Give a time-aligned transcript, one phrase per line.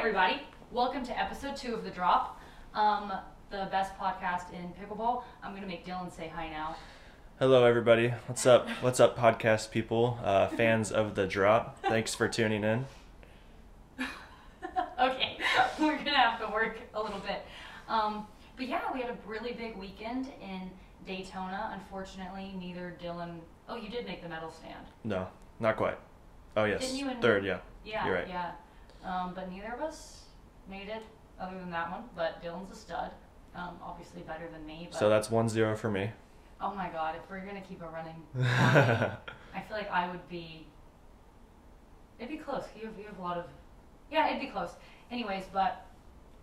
[0.00, 0.40] everybody.
[0.72, 2.40] Welcome to episode two of The Drop,
[2.72, 3.12] um,
[3.50, 5.24] the best podcast in pickleball.
[5.42, 6.74] I'm going to make Dylan say hi now.
[7.38, 8.08] Hello, everybody.
[8.24, 8.66] What's up?
[8.80, 11.82] What's up, podcast people, uh, fans of the drop?
[11.82, 12.86] Thanks for tuning in.
[14.98, 15.36] okay,
[15.78, 17.44] we're going to have to work a little bit.
[17.86, 18.26] Um,
[18.56, 20.70] but yeah, we had a really big weekend in
[21.06, 21.72] Daytona.
[21.74, 23.34] Unfortunately, neither Dylan.
[23.68, 24.86] Oh, you did make the medal stand.
[25.04, 25.28] No,
[25.58, 25.98] not quite.
[26.56, 27.44] Oh yes, Didn't you and- third.
[27.44, 28.28] Yeah, Yeah, You're right.
[28.28, 28.52] yeah.
[29.04, 30.22] Um, but neither of us
[30.68, 31.02] made it,
[31.40, 32.04] other than that one.
[32.14, 33.10] But Dylan's a stud.
[33.54, 34.88] Um, obviously better than me.
[34.90, 36.10] But so that's one zero for me.
[36.60, 40.66] oh my god, if we're gonna keep it running, I feel like I would be.
[42.18, 42.64] It'd be close.
[42.78, 43.46] You have, you have a lot of.
[44.10, 44.70] Yeah, it'd be close.
[45.10, 45.86] Anyways, but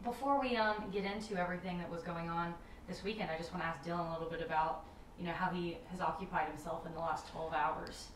[0.03, 2.53] before we um get into everything that was going on
[2.87, 4.83] this weekend, I just want to ask Dylan a little bit about
[5.19, 8.07] you know how he has occupied himself in the last twelve hours.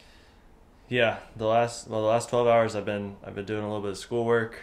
[0.91, 3.81] Yeah, the last well, the last twelve hours I've been I've been doing a little
[3.81, 4.59] bit of schoolwork.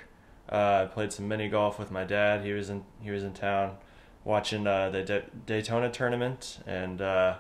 [0.53, 2.45] Uh, I played some mini golf with my dad.
[2.45, 3.79] He was in he was in town,
[4.25, 7.37] watching uh, the Da- Daytona tournament, and uh,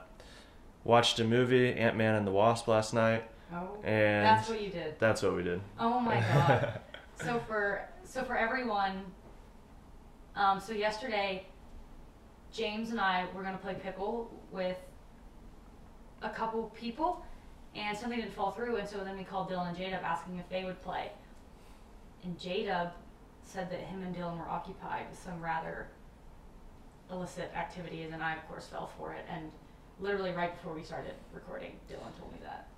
[0.84, 3.24] watched a movie Ant Man and the Wasp last night.
[3.52, 4.98] Oh, And that's what you did.
[4.98, 5.60] that's what we did.
[5.78, 6.80] Oh my god.
[7.22, 9.04] so for so for everyone,
[10.34, 11.44] um, so yesterday,
[12.52, 14.78] James and I were gonna play pickle with
[16.22, 17.22] a couple people,
[17.78, 20.38] and something didn't fall through, and so then we called Dylan and J Dub asking
[20.38, 21.10] if they would play,
[22.24, 22.92] and J Dub
[23.44, 25.88] said that him and Dylan were occupied with some rather
[27.10, 29.50] illicit activities, and I of course fell for it, and
[30.00, 32.68] literally right before we started recording, Dylan told me that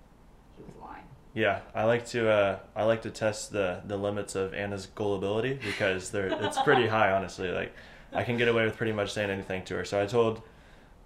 [0.57, 1.05] he was lying.
[1.35, 5.55] Yeah, I like to uh, I like to test the the limits of Anna's gullibility
[5.55, 7.51] because they're it's pretty high honestly.
[7.51, 7.73] Like
[8.13, 9.85] I can get away with pretty much saying anything to her.
[9.85, 10.43] So I told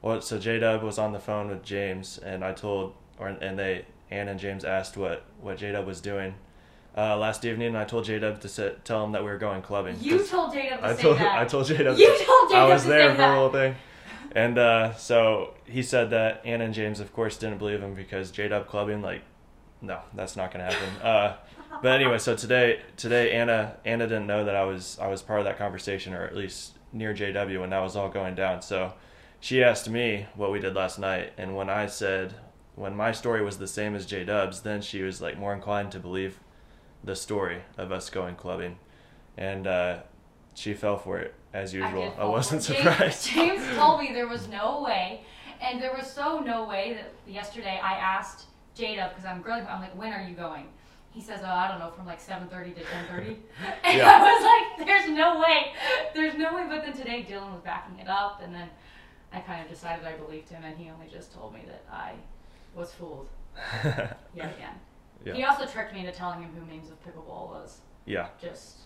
[0.00, 3.58] well, so J Dub was on the phone with James and I told or and
[3.58, 6.34] they Anna and James asked what what J Dub was doing
[6.96, 9.38] uh, last evening and I told J Dub to sit, tell him that we were
[9.38, 9.96] going clubbing.
[10.00, 11.38] You told J Dub to I say told that.
[11.40, 13.28] I told J Dub You told J I Dub was to there for that.
[13.28, 13.74] the whole thing.
[14.32, 18.30] And uh, so he said that Anna and James, of course, didn't believe him because
[18.32, 19.22] J Dub clubbing, like,
[19.80, 20.88] no, that's not gonna happen.
[21.02, 21.36] Uh,
[21.82, 25.40] but anyway, so today, today Anna, Anna didn't know that I was, I was part
[25.40, 28.62] of that conversation, or at least near JW when that was all going down.
[28.62, 28.92] So
[29.40, 32.34] she asked me what we did last night, and when I said,
[32.76, 35.92] when my story was the same as J Dub's, then she was like more inclined
[35.92, 36.40] to believe
[37.02, 38.78] the story of us going clubbing,
[39.36, 39.98] and uh,
[40.54, 42.10] she fell for it as usual.
[42.10, 43.26] did I, wasn't surprised.
[43.28, 45.22] James, James told me there was no way,
[45.60, 48.46] and there was so no way that yesterday I asked
[48.76, 49.66] Jada because I'm grilling.
[49.68, 50.66] I'm like, when are you going?
[51.12, 53.36] He says, oh, I don't know, from like 7:30 to 10:30.
[53.84, 54.10] And Yeah.
[54.10, 55.72] I was like, there's no way,
[56.12, 56.64] there's no way.
[56.68, 58.68] But then today Dylan was backing it up, and then
[59.32, 62.14] I kind of decided I believed him, and he only just told me that I
[62.74, 63.28] was fooled
[63.84, 64.74] yet again.
[65.24, 65.34] Yeah.
[65.34, 68.28] He also tricked me into telling him who Memes of Pickleball was yeah.
[68.40, 68.78] just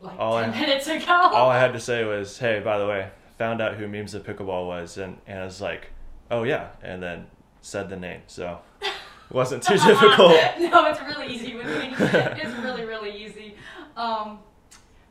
[0.00, 1.04] like All 10 I- minutes ago.
[1.08, 3.08] All I had to say was, "Hey, by the way,
[3.38, 5.90] found out who memes of pickleball was," and and I was like,
[6.30, 7.26] "Oh yeah," and then
[7.62, 8.58] said the name, so
[9.30, 10.32] wasn't too difficult.
[10.60, 11.94] no, it's really easy with me.
[11.98, 13.56] It's really, really easy.
[13.96, 14.38] Um,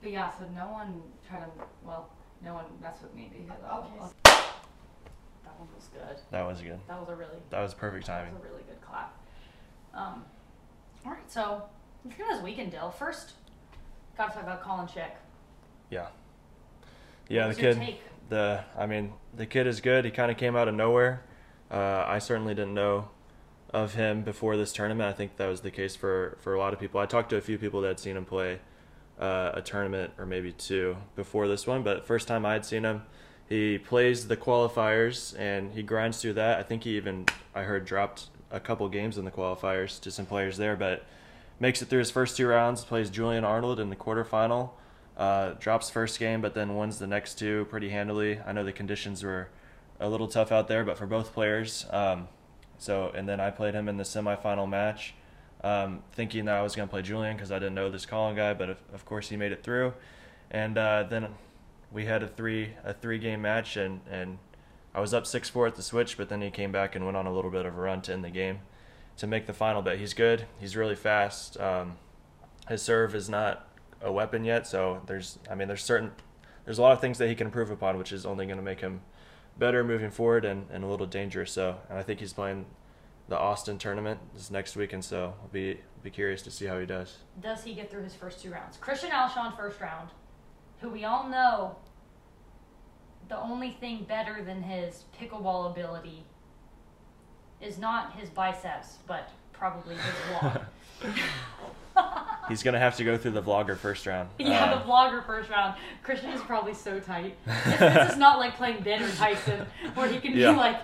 [0.02, 1.50] but yeah, so no one tried to,
[1.84, 2.10] well,
[2.44, 3.90] no one messed with me because I'll, Okay.
[4.00, 4.63] I'll- that one was good.
[6.34, 6.80] That was good.
[6.88, 8.34] That was a really, That was perfect that timing.
[8.34, 9.16] was a really good clap.
[9.94, 10.26] Um,
[11.06, 11.62] all right, so
[12.04, 12.90] let's get this weekend, Dill.
[12.90, 13.34] First,
[14.18, 15.16] got to talk about Colin Shick.
[15.92, 16.08] Yeah.
[17.30, 17.78] Yeah, the kid.
[17.78, 18.02] take?
[18.30, 20.06] The I mean, the kid is good.
[20.06, 21.22] He kind of came out of nowhere.
[21.70, 23.10] Uh, I certainly didn't know
[23.72, 25.08] of him before this tournament.
[25.08, 27.00] I think that was the case for for a lot of people.
[27.00, 28.60] I talked to a few people that had seen him play
[29.20, 32.84] uh, a tournament or maybe two before this one, but first time I had seen
[32.86, 33.04] him,
[33.54, 36.58] he plays the qualifiers and he grinds through that.
[36.58, 40.26] I think he even I heard dropped a couple games in the qualifiers to some
[40.26, 41.06] players there, but
[41.60, 42.84] makes it through his first two rounds.
[42.84, 44.72] Plays Julian Arnold in the quarterfinal.
[45.16, 48.40] Uh, drops first game, but then wins the next two pretty handily.
[48.40, 49.50] I know the conditions were
[50.00, 51.86] a little tough out there, but for both players.
[51.92, 52.30] Um,
[52.80, 55.14] so, and then I played him in the semifinal match,
[55.64, 58.36] um, thinking that I was going to play Julian because I didn't know this Colin
[58.36, 59.94] guy, but of, of course he made it through.
[60.50, 61.28] And uh, then
[61.94, 64.40] we had a three a three game match, and and
[64.94, 67.16] I was up six four at the switch, but then he came back and went
[67.16, 68.60] on a little bit of a run to end the game
[69.18, 69.82] to make the final.
[69.82, 70.46] But he's good.
[70.60, 71.60] He's really fast.
[71.60, 71.98] Um,
[72.68, 73.68] his serve is not
[74.02, 76.12] a weapon yet, so there's I mean there's certain
[76.66, 78.64] there's a lot of things that he can improve upon, which is only going to
[78.64, 79.02] make him
[79.58, 81.52] better moving forward and, and a little dangerous.
[81.52, 82.66] So, and I think he's playing
[83.28, 86.80] the Austin tournament this next week, and so I'll be be curious to see how
[86.80, 87.18] he does.
[87.42, 88.78] Does he get through his first two rounds?
[88.78, 90.10] Christian Alshon first round,
[90.84, 91.78] who we all know
[93.30, 96.26] the only thing better than his pickleball ability
[97.62, 100.04] is not his biceps, but probably his
[100.44, 100.62] walk.
[102.50, 104.28] he's gonna have to go through the vlogger first round.
[104.38, 105.76] Yeah, Uh, the vlogger first round.
[106.04, 107.38] Christian is probably so tight.
[107.46, 109.66] This, this is not like playing Ben or Tyson,
[109.96, 110.52] where he can Yeah.
[110.52, 110.82] be like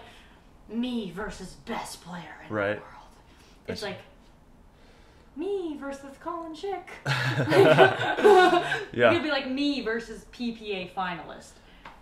[0.70, 2.76] me versus best player in Right.
[2.76, 2.94] the world.
[3.68, 4.00] It's That's- like
[5.36, 6.90] me versus Colin Shick.
[8.92, 9.12] Yeah.
[9.14, 11.52] He'll be like me versus PPA finalist,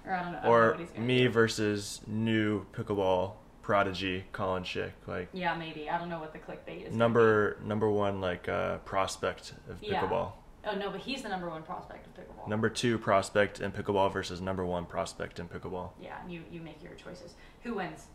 [0.05, 0.39] or I don't know.
[0.39, 1.29] I don't know or what he's gonna me do.
[1.29, 5.89] versus new pickleball prodigy Colin Shick, like Yeah, maybe.
[5.89, 6.95] I don't know what the clickbait is.
[6.95, 10.01] number number one like uh, prospect of Yeah.
[10.01, 10.31] pickleball.
[10.63, 10.69] be.
[10.69, 12.47] Oh no, but he's the number one prospect of pickleball.
[12.47, 15.91] Number two prospect in pickleball versus number one prospect in pickleball.
[16.01, 17.35] Yeah, and you you make your choices.
[17.63, 18.07] Who wins?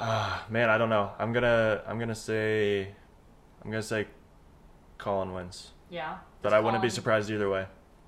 [0.00, 1.12] Ah, man, I don't know.
[1.18, 2.88] I'm gonna I'm gonna say
[3.64, 4.06] I'm gonna say
[4.98, 6.18] Colin wins, Yeah.
[6.42, 7.66] but I wouldn't be Colin- surprised either way.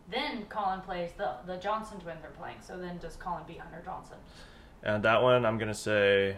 [0.08, 2.58] Then Colin plays the the Johnson twins are playing.
[2.60, 4.18] So then does Colin beat Hunter Johnson?
[4.82, 6.36] And that one, I'm gonna say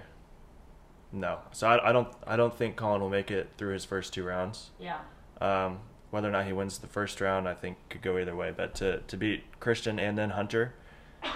[1.13, 1.39] no.
[1.53, 4.25] So I, I don't I don't think Colin will make it through his first two
[4.25, 4.71] rounds.
[4.79, 4.99] Yeah.
[5.41, 5.81] Um,
[6.11, 8.53] whether or not he wins the first round, I think could go either way.
[8.57, 10.75] But to to beat Christian and then Hunter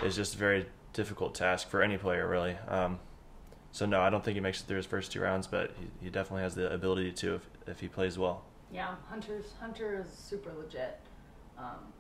[0.03, 2.57] is just a very difficult task for any player, really.
[2.69, 2.99] Um,
[3.73, 5.89] so no, I don't think he makes it through his first two rounds, but he,
[6.05, 8.45] he definitely has the ability to if if he plays well.
[8.73, 10.99] Yeah, Hunter's Hunter is super legit.
[11.59, 11.93] Um,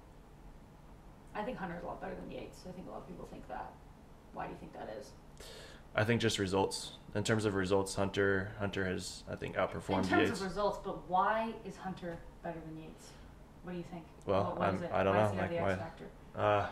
[1.35, 2.61] I think Hunter's a lot better than Yates.
[2.69, 3.73] I think a lot of people think that.
[4.35, 5.11] Why do you think that is?
[5.95, 10.05] I think just results in terms of results, Hunter Hunter has I think outperformed.
[10.05, 10.41] In terms Yates.
[10.41, 13.09] of results, but why is Hunter better than Yates?
[13.63, 14.05] What do you think?
[14.27, 14.93] Well, what, what?
[14.93, 15.57] I don't why know, like, the
[16.37, 16.41] why-?
[16.43, 16.67] Uh,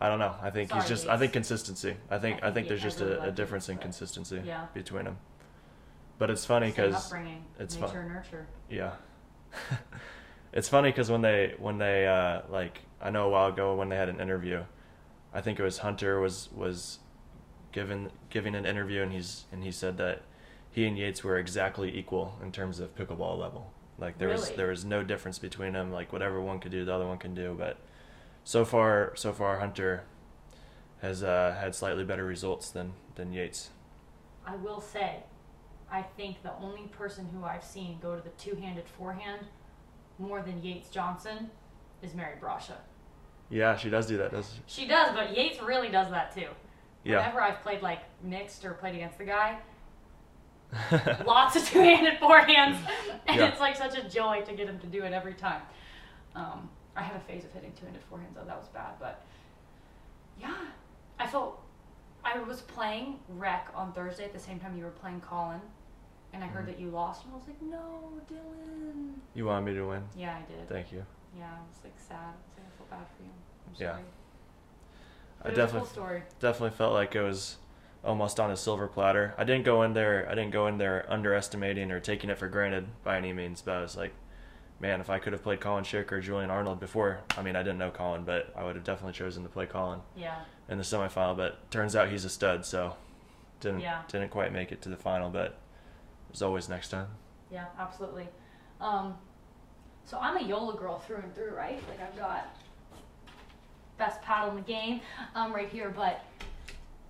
[0.00, 0.34] I don't know.
[0.42, 1.06] I think he's Sorry, just.
[1.08, 1.96] I think consistency.
[2.10, 2.42] I think.
[2.42, 4.66] I I think think there's just a, a difference in consistency Yeah.
[4.74, 5.18] between them.
[6.18, 8.46] But it's funny because upbringing, it's nature fun- nurture.
[8.70, 8.92] yeah,
[10.52, 13.88] it's funny because when they when they uh, like I know a while ago when
[13.88, 14.62] they had an interview,
[15.32, 16.98] I think it was Hunter was was
[17.72, 20.22] given giving an interview and he's and he said that
[20.70, 23.72] he and Yates were exactly equal in terms of pickleball level.
[23.98, 25.92] Like there was there was no difference between them.
[25.92, 27.54] Like whatever one could do, the other one can do.
[27.58, 27.78] But
[28.44, 30.04] so far, so far, Hunter
[31.00, 33.70] has uh, had slightly better results than than Yates.
[34.46, 35.22] I will say,
[35.90, 39.46] I think the only person who I've seen go to the two-handed forehand
[40.18, 41.50] more than Yates Johnson
[42.02, 42.76] is Mary Brascia.
[43.50, 46.48] Yeah, she does do that, does She She does, but Yates really does that too.
[47.04, 47.18] Yeah.
[47.18, 49.58] Whenever I've played like mixed or played against the guy,
[51.26, 52.78] lots of two-handed forehands,
[53.26, 53.48] and Yeah.
[53.48, 55.62] it's like such a joy to get him to do it every time.
[56.34, 59.24] Um, I had a phase of hitting two-handed forehands, though that was bad, but
[60.40, 60.54] yeah,
[61.18, 61.60] I felt
[62.24, 65.60] I was playing rec on Thursday at the same time you were playing Colin,
[66.32, 66.68] and I heard Mhm.
[66.68, 69.14] that you lost, and I was like, no, Dylan.
[69.34, 70.08] you wanted me to win?
[70.16, 70.68] Yeah, I did.
[70.68, 71.04] Thank you.
[71.36, 72.16] Yeah, I was like sad.
[72.18, 73.30] I was like, I feel bad for you.
[73.68, 73.90] I'm Yeah.
[73.92, 74.04] sorry.
[75.40, 76.22] I But a definitely cool story.
[76.40, 77.58] definitely felt like it was
[78.02, 79.34] almost on a silver platter.
[79.36, 80.26] I didn't go in there.
[80.28, 83.60] I didn't go in there underestimating or taking it for granted by any means.
[83.62, 84.12] But I was like,
[84.84, 87.62] man, if I could have played Colin Shick or Julian Arnold before, I mean, I
[87.62, 90.36] didn't know Colin, but I would have definitely chosen to play Colin Yeah.
[90.68, 91.34] in the semifinal.
[91.34, 92.94] But turns out he's a stud, so
[93.60, 94.02] didn't Yeah.
[94.08, 95.30] didn't quite make it to the final.
[95.30, 95.56] But
[96.28, 97.08] there's always next time.
[97.50, 98.28] Yeah, absolutely.
[98.78, 99.16] Um,
[100.04, 101.82] so I'm a Joola girl through and through, right?
[101.88, 102.48] Like I've got
[103.96, 105.00] best paddle in the game
[105.34, 105.88] um, right here.
[105.88, 106.20] But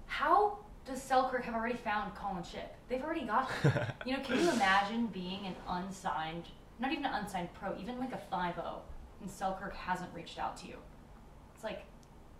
[0.06, 2.68] how does Selkirk have already found Colin Schick?
[2.88, 3.72] They've already got him.
[4.06, 6.44] you know, can you imagine being an unsigned,
[6.78, 8.82] not even an unsigned pro, even like a 5 0,
[9.20, 10.76] and Selkirk hasn't reached out to you?
[11.54, 11.84] It's like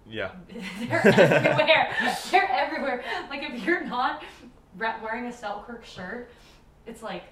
[0.07, 0.33] yeah,
[0.81, 1.97] they're everywhere.
[2.31, 3.05] they're everywhere.
[3.31, 4.23] Like if you're not
[4.77, 6.31] re- wearing a Selkirk shirt,
[6.87, 7.25] it's like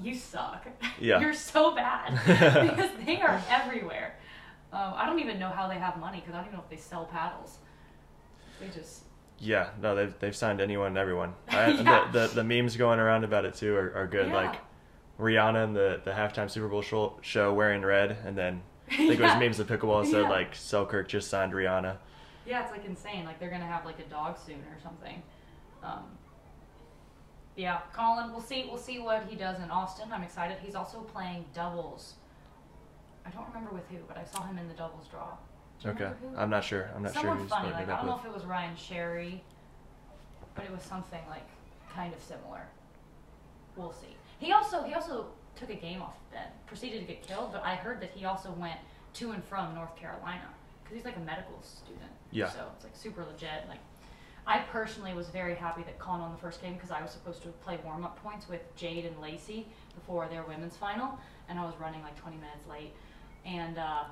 [0.00, 0.66] you suck.
[1.00, 1.20] Yeah.
[1.20, 4.16] you're so bad because they are everywhere.
[4.72, 6.70] Um, I don't even know how they have money because I don't even know if
[6.70, 7.58] they sell paddles.
[8.60, 9.02] They just
[9.38, 9.70] yeah.
[9.80, 11.34] No, they've they've signed anyone and everyone.
[11.48, 12.08] I, Yeah.
[12.10, 14.28] the, the the memes going around about it too are, are good.
[14.28, 14.34] Yeah.
[14.34, 14.60] Like
[15.18, 19.18] Rihanna in the the halftime Super Bowl show, show wearing red, and then I think
[19.20, 19.34] Yeah.
[19.34, 20.28] it was memes of pickleball said Yeah.
[20.28, 21.96] like Selkirk just signed Rihanna.
[22.46, 23.24] Yeah, it's like insane.
[23.24, 25.22] Like they're gonna have like a dog soon or something.
[25.82, 26.04] Um,
[27.56, 28.30] yeah, Colin.
[28.30, 28.66] We'll see.
[28.68, 30.08] We'll see what he does in Austin.
[30.12, 30.58] I'm excited.
[30.62, 32.14] He's also playing doubles.
[33.26, 35.36] I don't remember with who, but I saw him in the doubles draw.
[35.84, 36.10] Okay.
[36.36, 36.88] I'm not sure.
[36.96, 37.70] I'm not Someone sure who's funny.
[37.72, 39.44] Like I don't know if it was Ryan Sherry,
[40.54, 41.46] but it was something like
[41.92, 42.62] kind of similar.
[43.76, 44.16] We'll see.
[44.38, 45.26] He also he also
[45.56, 48.52] took a game off Ben, proceeded to get killed, but I heard that he also
[48.52, 48.78] went
[49.14, 50.48] to and from North Carolina
[50.82, 52.10] because he's like a medical student.
[52.30, 52.48] Yeah.
[52.48, 53.68] So it's like super legit.
[53.68, 53.80] Like
[54.46, 57.42] I personally was very happy that Colin won the first game because I was supposed
[57.42, 61.18] to play warm up points with Jade and Lacey before their women's final,
[61.48, 62.92] and I was running like 20 minutes late,
[63.44, 64.04] and uh,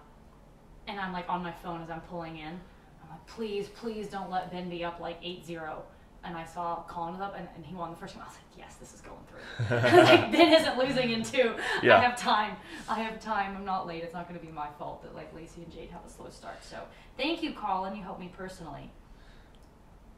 [0.88, 2.60] and I'm like on my phone as I'm pulling in.
[3.02, 5.78] I'm like, please, please don't let Ben be up like 8-0.
[6.26, 8.22] And I saw Colin was up, and, and he won the first game.
[8.22, 9.76] I was like, yes, this is going through.
[10.02, 11.54] like, Ben isn't losing in two.
[11.82, 11.98] Yeah.
[11.98, 12.56] I have time.
[12.88, 13.56] I have time.
[13.56, 14.02] I'm not late.
[14.02, 16.28] It's not going to be my fault that like Lacey and Jade have a slow
[16.30, 16.62] start.
[16.64, 16.78] So
[17.16, 17.94] thank you, Colin.
[17.96, 18.90] You helped me personally.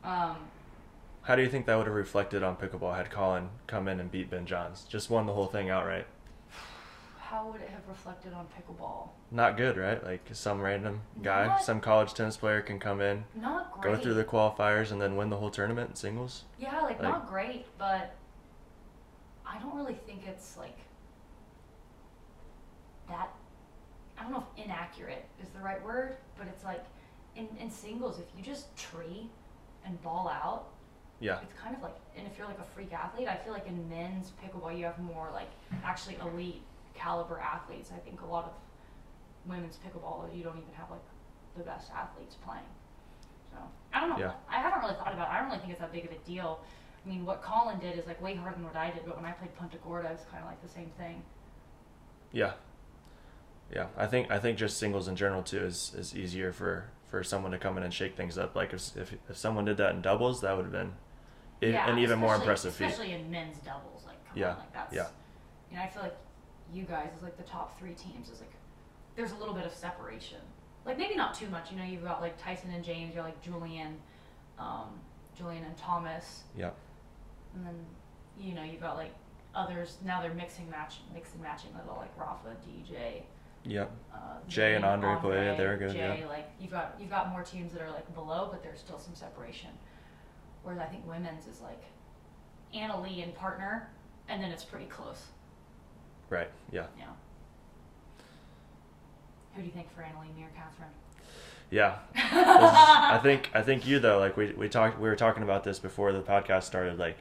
[0.04, 0.36] Um,
[1.22, 4.10] How do you think that would have reflected on pickleball had Colin come in and
[4.10, 4.84] beat Ben Johns?
[4.84, 6.06] Just won the whole thing outright.
[7.28, 9.10] How would it have reflected on pickleball?
[9.30, 10.02] Not good, right?
[10.02, 13.96] Like some random guy, Not- some college tennis player can come in, Not great.
[13.96, 16.44] go through the qualifiers, and then win the whole tournament in singles.
[16.58, 18.14] Yeah, like, Like- not great, but
[19.46, 20.78] I don't really think it's like
[23.08, 23.28] that.
[24.18, 26.84] I don't know if inaccurate is the right word, but it's like
[27.36, 29.28] in, in singles, if you just tree
[29.84, 30.68] and ball out,
[31.20, 33.66] Yeah, it's kind of like, and if you're like a freak athlete, I feel like
[33.66, 35.50] in men's pickleball, you have more like
[35.84, 36.62] actually elite
[36.98, 37.90] caliber athletes.
[37.94, 38.52] I think a lot of
[39.50, 41.00] women's pickleball, you don't even have like
[41.56, 42.64] the best athletes playing.
[43.50, 43.56] So
[43.94, 44.18] I don't know.
[44.18, 44.32] Yeah.
[44.50, 45.32] I haven't really thought about it.
[45.32, 46.60] I don't really think it's that big of a deal.
[47.04, 49.24] I mean, what Colin did is like way harder than what I did, but when
[49.24, 51.22] I played Punta Gorda, it's kind of like the same thing.
[52.32, 52.52] yeah,
[53.72, 53.86] yeah.
[53.96, 57.52] I think I think just singles in general too is, is easier for, for someone
[57.52, 58.54] to come in and shake things up.
[58.54, 60.92] Like if if, if someone did that in doubles, that would have been
[61.62, 62.84] yeah, an even more especially- impressive feat.
[62.86, 64.94] Especially in men's doubles, like Yeah, on, like that's.
[64.94, 65.06] yeah.
[65.70, 66.16] You know, I feel like
[66.72, 68.52] you guys as like the top three teams is like
[69.16, 70.38] there's a little bit of separation.
[70.84, 71.70] Like maybe not too much.
[71.70, 73.14] You know, you've got like Tyson and James.
[73.14, 73.96] You're like Julian,
[74.58, 74.88] um,
[75.36, 76.70] Julian and Thomas, Yeah,
[77.54, 77.74] and then
[78.40, 79.12] you know you've got like
[79.54, 79.96] others.
[80.04, 83.22] Now they're mixing match, mixing matching little like Rafa, DJ.
[83.64, 86.26] yeah, Uh, Jay and Zane, Andre play, they're good, Jay, yeah.
[86.28, 89.14] like you've got you've got more teams that are like below, but there's still some
[89.14, 89.70] separation.
[90.62, 91.82] Whereas I think women's is like
[92.72, 93.90] Anna Leigh and partner,
[94.28, 95.22] and then it's pretty close.
[96.30, 96.50] Right.
[96.72, 97.04] Yeah, Yeah.
[99.54, 100.90] Who do you think for Anna Leigh, me or Catherine?
[101.70, 101.98] yeah.
[102.14, 104.18] I think I think you though.
[104.18, 106.98] Like we we talked we were talking about this before the podcast started.
[106.98, 107.16] Like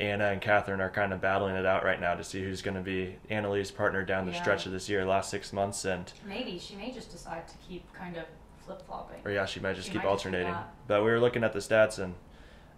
[0.00, 2.76] Anna and Catherine are kind of battling it out right now to see who's going
[2.76, 4.42] to be Anna Leigh's partner down the Yeah.
[4.42, 7.90] stretch of this year, last six months, and Maybe she may just decide to keep
[7.94, 8.24] kind of
[8.64, 9.20] flip flopping.
[9.24, 10.52] or yeah, she might just She keep might alternating.
[10.52, 10.68] that.
[10.86, 12.14] but we were looking at the stats, and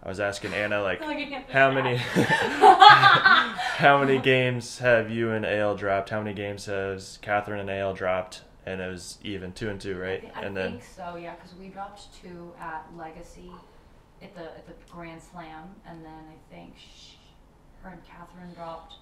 [0.01, 1.01] I was asking Anna like,
[1.49, 1.95] how many
[3.77, 6.09] how many games have you and AL dropped?
[6.09, 8.43] How many games has Catherine and AL dropped?
[8.65, 10.21] And it was even two and two, I, right?
[10.21, 13.51] thi- I and then think so, yeah, because we dropped two at Legacy,
[14.21, 17.13] at the at the Grand Slam, and then I think sh
[17.83, 18.95] her and Catherine dropped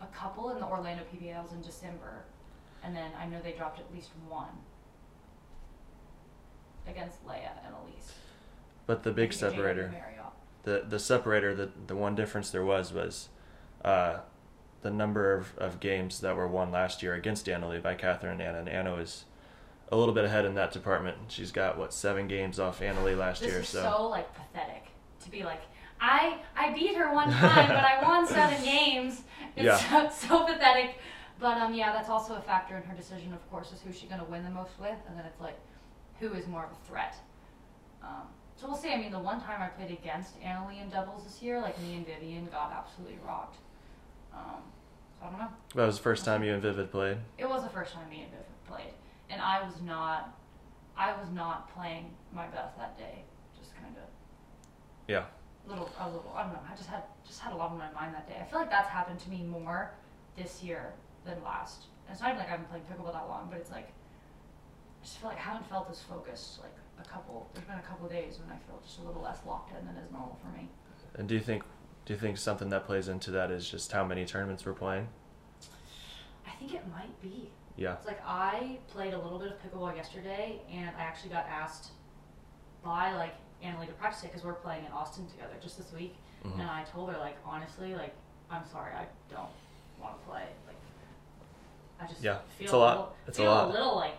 [0.00, 2.24] a couple in the Orlando PBLs in December,
[2.82, 4.48] and then I know they dropped at least one
[6.88, 8.12] against Leia and Elise.
[8.86, 9.94] But the big think at JW separator.
[10.64, 13.28] The the separator the the one difference there was was
[13.84, 14.18] uh,
[14.82, 18.32] the number of, of games that were won last year against Anna Leigh by Catherine
[18.32, 19.24] and Anna and Anna was
[19.92, 21.16] a little bit ahead in that department.
[21.28, 24.28] She's got what seven games off Anna Leigh last This year, so, It's so like
[24.34, 24.86] pathetic
[25.24, 25.60] to be like,
[26.00, 29.22] I I beat her one time, but I won seven games.
[29.56, 30.10] It's Yeah.
[30.10, 30.96] so, so pathetic.
[31.40, 33.32] But um, yeah, that's also a factor in her decision.
[33.32, 35.58] Of course, is who's she going to win the most with, and then it's like,
[36.20, 37.16] who is more of a threat.
[38.02, 38.92] Um, so we'll see.
[38.92, 41.80] I mean, the one time I played against Anna Leigh in doubles this year, like
[41.80, 43.56] me and Vivian got absolutely rocked.
[44.32, 44.62] Um,
[45.18, 45.48] so I don't know.
[45.74, 47.18] that was the first time you and Vivid played.
[47.38, 48.94] It was the first time me and Viv played,
[49.30, 50.36] and I was not,
[50.96, 53.22] I was not playing my best that day.
[53.58, 54.02] Just kind of
[55.08, 55.24] Yeah,
[55.68, 56.32] little, a little.
[56.36, 56.60] I don't know.
[56.70, 58.36] I just had just had a lot on my mind that day.
[58.40, 59.92] I feel like that's happened to me more
[60.36, 60.92] this year
[61.24, 61.84] than last.
[62.06, 65.04] And it's not even like I've been playing pickleball that long, but it's like I
[65.04, 66.60] just feel like I haven't felt as focused.
[66.60, 69.22] Like a couple, there's been a couple of days when I feel just a little
[69.22, 70.68] less locked in than is normal for me.
[71.16, 71.62] and do you think
[72.06, 75.08] do you think something that plays into that is just how many tournaments we're playing?
[76.46, 77.50] I think it might be.
[77.76, 81.46] Yeah, It's like I played a little bit of pickleball yesterday, and I actually got
[81.46, 81.90] asked
[82.84, 85.90] by like Anna Leigh to practice it because we're playing in Austin together just this
[85.92, 86.14] week.
[86.44, 86.60] Mhm.
[86.60, 88.14] And I told her like honestly, like
[88.50, 89.48] I'm sorry, I don't
[90.00, 90.44] want to play.
[90.66, 90.76] Like
[92.00, 92.96] I just Yeah, feel it's a lot.
[92.96, 93.68] Little, It's a feel lot.
[93.68, 94.14] a little like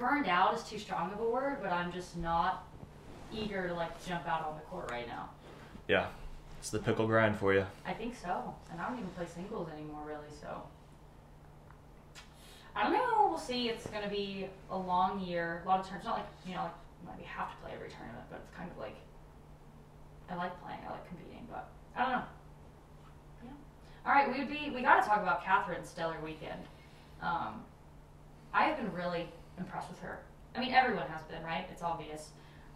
[0.00, 2.66] burned out is too strong of a word, but I'm just not
[3.32, 5.28] eager to like jump out on the court right now.
[5.86, 6.06] yeah.
[6.58, 7.64] It's the pickle grind for you.
[7.86, 8.54] I think so.
[8.70, 10.28] And I don't even play singles anymore, really.
[10.42, 10.62] So
[12.76, 13.28] I don't know.
[13.30, 13.70] We'll see.
[13.70, 15.62] It's going to be a long year.
[15.64, 16.64] A lot of times, not like you know,
[17.06, 18.96] like maybe have to play every tournament, but it's kind of like
[20.28, 20.80] I like playing.
[20.86, 22.22] I like competing, but I don't know.
[23.44, 23.50] Yeah.
[24.04, 24.68] All right, we would be.
[24.68, 26.60] We got to talk about Catherine's stellar weekend.
[27.22, 27.62] Um,
[28.52, 30.18] I have been really impressed with her.
[30.56, 31.66] I mean, everyone has been, right?
[31.70, 32.30] It's obvious.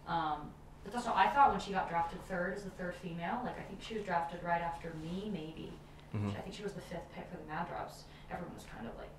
[0.07, 0.51] Um,
[0.83, 3.63] but also, I thought when she got drafted third as the third female, like I
[3.63, 5.73] think she was drafted right after me, maybe.
[6.11, 8.03] hmm I think she was the fifth pick for the Mad Drops.
[8.31, 9.09] Everyone was kind of like,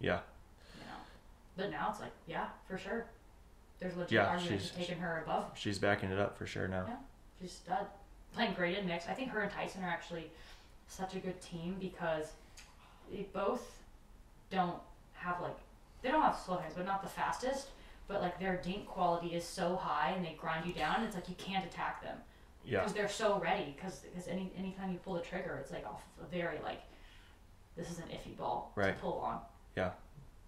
[0.00, 0.20] Yeah,
[0.76, 1.00] you know.
[1.56, 3.06] But now it's like, yeah, for sure.
[3.80, 5.50] there's legit Yeah, argument she's- taking her above.
[5.54, 6.84] She's backing it up for sure now.
[6.88, 6.96] Yeah.
[7.40, 7.86] She's stud.
[8.34, 9.06] Playing great in mix.
[9.08, 10.30] I think her and Tyson are actually
[10.88, 12.32] such a good team because
[13.10, 13.82] they both
[14.50, 14.78] don't
[15.14, 15.56] have like
[16.02, 17.68] they don't have slow hands, but not the fastest.
[18.06, 21.02] But like their dink quality is so high and they grind you down.
[21.04, 22.16] It's like you can't attack them
[22.64, 22.78] Yeah.
[22.78, 23.74] because they're so ready.
[23.76, 26.80] Because any anytime you pull the trigger, it's like off a very like
[27.76, 28.94] this is an iffy ball Right.
[28.96, 29.40] to pull on.
[29.76, 29.90] Yeah.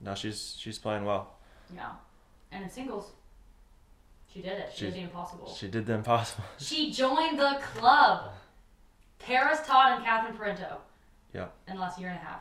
[0.01, 1.35] No, she's she's playing well.
[1.75, 1.91] Yeah,
[2.51, 3.13] and in singles,
[4.33, 4.71] she did it.
[4.73, 5.55] She She's- did the impossible.
[5.55, 6.45] She did the impossible.
[6.59, 8.33] She joined the club.
[9.19, 10.79] Paris Todd and Catherine Parenteau.
[11.35, 11.49] Yeah.
[11.69, 12.41] In the last year and a half.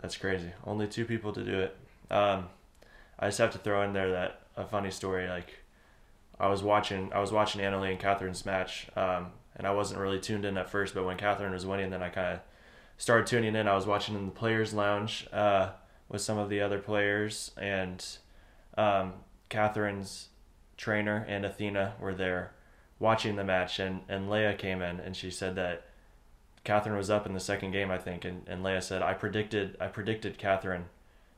[0.00, 0.50] That's crazy.
[0.64, 1.76] Only two people to do it.
[2.10, 2.48] Um,
[3.18, 5.28] I just have to throw in there that a funny story.
[5.28, 5.60] Like,
[6.38, 10.00] I was watching, I was watching Anna Leigh and Catherine's match, um, and I wasn't
[10.00, 10.94] really tuned in at first.
[10.94, 12.40] But when Catherine was winning, then I kind of
[12.98, 13.66] started tuning in.
[13.66, 15.70] I was watching in the players' lounge uh,
[16.08, 18.04] with some of the other players, and
[18.76, 19.14] um,
[19.48, 20.28] Catherine's
[20.76, 22.52] trainer and Athena were there
[22.98, 25.84] watching the match, and and Leia came in, and she said that
[26.66, 29.76] Catherine was up in the second game, I think, and, and Leia said, I predicted
[29.80, 30.86] I predicted Catherine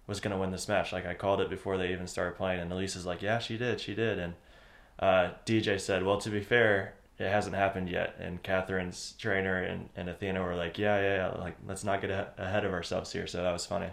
[0.06, 0.90] was gonna win this match.
[0.90, 2.61] Like I called it before they even started playing.
[2.61, 4.18] And Elisa's like, Yeah, she did, she did.
[4.18, 4.35] And
[4.99, 8.16] uh, DJ said, Well, to be fair, it hasn't happened yet.
[8.18, 12.11] And Catherine's trainer and, and Athena were like, Yeah, yeah, yeah, like let's not get
[12.11, 13.26] a- ahead of ourselves here.
[13.26, 13.90] So that was funny.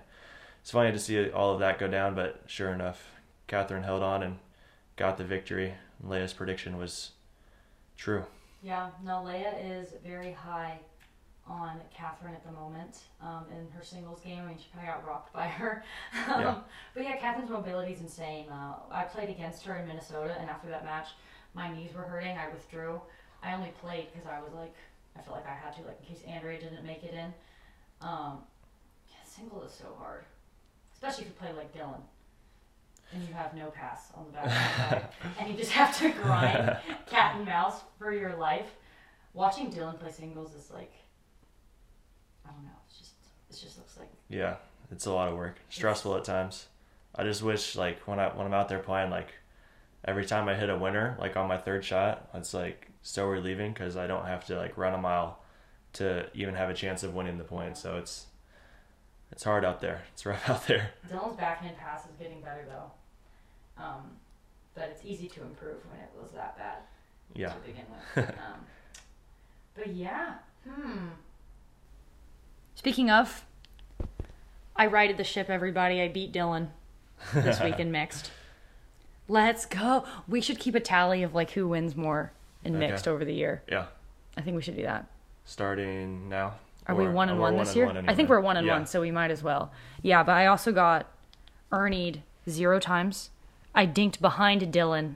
[0.62, 3.12] It's funny to see all of that go down, but sure enough,
[3.48, 4.38] Catherine held on and
[4.96, 5.74] got the victory.
[6.01, 7.12] Leia's prediction was
[7.98, 8.24] true.
[8.63, 10.80] Yeah, no, Leia is very high
[11.48, 14.40] on Catherine at the moment um, in her singles game.
[14.44, 15.84] I mean, she kind of got rocked by her.
[16.34, 16.56] um, Yeah.
[16.94, 18.48] But yeah, Catherine's mobility is insane.
[18.50, 21.10] Uh, I played against her in Minnesota, and after that match,
[21.54, 22.38] my knees were hurting.
[22.38, 23.00] I withdrew.
[23.44, 24.74] I only played because I was like,
[25.18, 27.34] I felt like I had to, like in case Andrea didn't make it in.
[28.02, 28.40] Um,
[29.08, 30.25] yeah, single is so hard,
[30.94, 32.02] especially if you play like Dylan.
[33.14, 34.50] And you have no pass on the back
[34.90, 35.06] side,
[35.40, 36.75] and you just have to grind
[37.06, 38.66] cat and mouse for your life.
[39.34, 40.92] Watching Dylan play singles is like,
[42.48, 42.70] I don't know.
[42.88, 43.12] It's just,
[43.50, 44.56] it just looks like Yeah,
[44.92, 45.58] it's a lot of work.
[45.70, 46.68] Stressful at times.
[47.16, 49.29] I just wish like when I when I'm out there playing like
[50.03, 53.74] every time I hit a winner like on my third shot, it's like so relieving
[53.74, 55.40] because I don't have to like run a mile
[55.94, 57.77] to even have a chance of winning the point.
[57.77, 58.25] So it's
[59.31, 60.03] it's hard out there.
[60.14, 60.92] It's rough out there.
[61.10, 62.92] Dylan's backhand pass is getting better though.
[63.81, 64.12] Um,
[64.74, 66.77] but it's easy to improve when it was that bad
[67.34, 67.50] Yeah.
[67.50, 68.29] to begin with.
[68.29, 68.60] um,
[69.74, 70.36] but yeah,
[70.68, 71.08] hmm.
[72.75, 73.46] Speaking of,
[74.75, 75.50] I righted the ship.
[75.50, 76.68] Everybody, I beat Dylan
[77.33, 78.31] this week in mixed.
[79.27, 80.05] Let's go.
[80.27, 82.31] We should keep a tally of like who wins more
[82.64, 82.88] in Okay.
[82.92, 83.64] mixed over the year.
[83.68, 83.85] Yeah.
[84.38, 85.05] I think we should do that.
[85.46, 86.55] Starting now.
[86.88, 87.85] Are we Or- one and oh, we're one this year?
[87.88, 88.29] one I think anyway.
[88.29, 88.74] we're one and Yeah.
[88.74, 89.72] one, so we might as well.
[90.03, 91.07] Yeah, but I also got
[91.72, 93.31] Erned zero times.
[93.74, 95.16] I dinked behind Dylan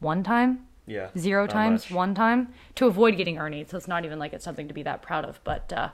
[0.00, 1.08] one time, Yeah.
[1.16, 1.96] zero times, much.
[1.96, 3.68] one time to avoid getting Erned.
[3.68, 5.40] So it's not even like it's something to be that proud of.
[5.44, 5.90] But uh,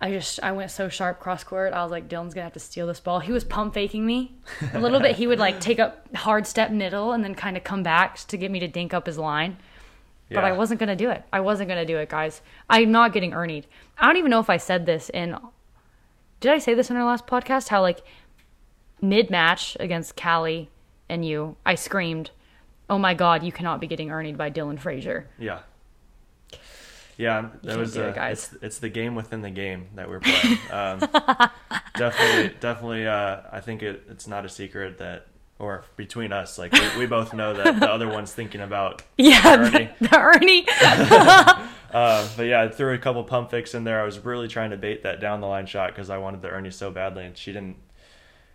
[0.00, 1.72] I just I went so sharp cross court.
[1.72, 3.20] I was like, Dylan's gonna have to steal this ball.
[3.20, 4.34] He was pump faking me
[4.72, 5.16] a little bit.
[5.16, 8.36] He would like take a hard step middle and then kind of come back to
[8.36, 9.56] get me to dink up his line
[10.34, 11.22] but I wasn't gonna do it.
[11.32, 12.40] I wasn't gonna do it, guys.
[12.68, 13.66] I'm not getting Erned.
[13.98, 15.36] I don't even know if I said this in.
[16.40, 17.68] Did I say this in our last podcast?
[17.68, 18.02] How like
[19.00, 20.70] mid match against Callie
[21.08, 22.30] and you, I screamed,
[22.92, 25.60] "Oh my God, you cannot be getting Erne by Dylan Frazier." Yeah.
[27.16, 28.50] Yeah, that was it, uh, guys.
[28.52, 30.58] It's, it's the game within the game that we're playing.
[30.70, 30.98] Um,
[31.96, 33.06] definitely, definitely.
[33.06, 35.26] Uh, I think it, it's not a secret that,
[35.58, 39.56] or between us, like we, we both know that the other one's thinking about Yeah,
[39.56, 39.90] Erne.
[40.00, 41.68] the, the Erne.
[41.92, 44.00] Uh, but yeah, I threw a couple pump fakes in there.
[44.00, 46.48] I was really trying to bait that down the line shot because I wanted the
[46.48, 47.76] Erne so badly, and she didn't.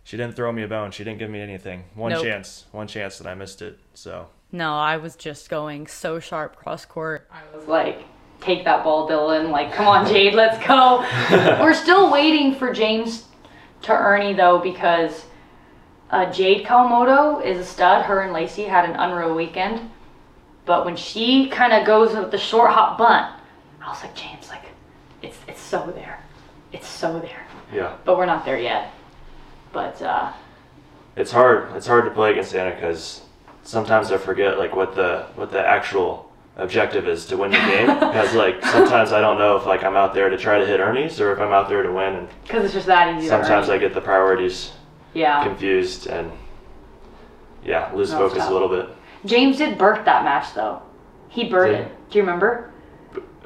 [0.08, 0.90] She didn't throw me a bone.
[0.90, 1.84] She didn't give me anything.
[1.94, 2.24] One Nope.
[2.24, 3.78] chance, one chance, that I missed it.
[3.92, 7.28] So No, I was just going so sharp cross court.
[7.30, 8.04] I was like,
[8.40, 9.50] take that ball, Dylan.
[9.50, 11.04] Like, come on, Jade, let's go.
[11.62, 13.26] We're still waiting for James
[13.82, 15.26] to Erne, though, because
[16.08, 18.06] uh, Jade Kawamoto is a stud.
[18.06, 19.90] Her and Lacey had an unreal weekend.
[20.64, 23.30] But when she kind of goes with the short hop bunt,
[23.82, 24.64] I was like, James, like,
[25.20, 26.24] it's, it's so there.
[26.72, 27.46] It's so there.
[27.70, 28.94] yeah, But we're not there yet.
[29.78, 30.32] But, uh,
[31.14, 31.76] it's hard.
[31.76, 33.22] It's hard to play against Anna because
[33.62, 37.86] sometimes I forget like what the what the actual objective is to win the game.
[38.00, 40.80] Because like sometimes I don't know if like I'm out there to try to hit
[40.80, 42.14] Erne's or if I'm out there to win.
[42.16, 44.72] And because it's just that easy sometimes I get the priorities
[45.14, 45.44] yeah.
[45.44, 46.32] confused and
[47.64, 48.88] yeah, lose No, focus a little bit.
[49.26, 50.82] James did birth that match though.
[51.28, 52.10] He birthed it.
[52.10, 52.72] Do you remember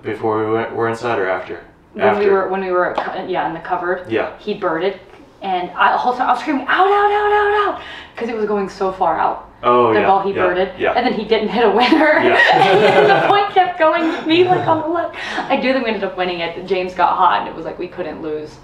[0.02, 1.62] Before we went, we're inside or after?
[1.92, 2.24] when after.
[2.24, 4.10] we were when we were co- yeah in the cupboard?
[4.10, 4.38] Yeah.
[4.38, 4.98] He birded
[5.42, 7.82] and I, the whole time I was screaming out, out, out, out, out,
[8.14, 9.48] because it was going so far out.
[9.64, 10.06] Oh the yeah.
[10.06, 10.92] ball he yeah, birded, Yeah.
[10.92, 12.20] and then he didn't hit a winner.
[12.20, 12.36] Yeah.
[12.52, 15.16] and the point kept going to me like on the left.
[15.50, 16.66] I do think we ended up winning it.
[16.66, 18.56] James got hot, and it was like we couldn't lose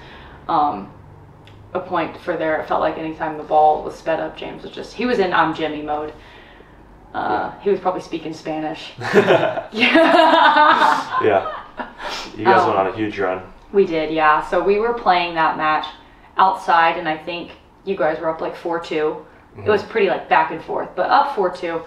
[0.48, 0.92] um,
[1.74, 2.60] a point for there.
[2.60, 5.32] It felt like anytime the ball was sped up, James was just he was in
[5.32, 6.12] I'm Jimmy mode.
[7.14, 8.92] Uh, He was probably speaking Spanish.
[8.98, 9.68] yeah.
[11.22, 11.54] yeah.
[12.36, 12.66] You guys Oh.
[12.66, 13.42] went on a huge run.
[13.72, 14.46] We did, yeah.
[14.48, 15.86] So we were playing that match
[16.38, 17.52] outside, and I think
[17.84, 19.24] you guys were up like 4 2.
[19.58, 21.82] It was pretty like back and forth, but up 4 2.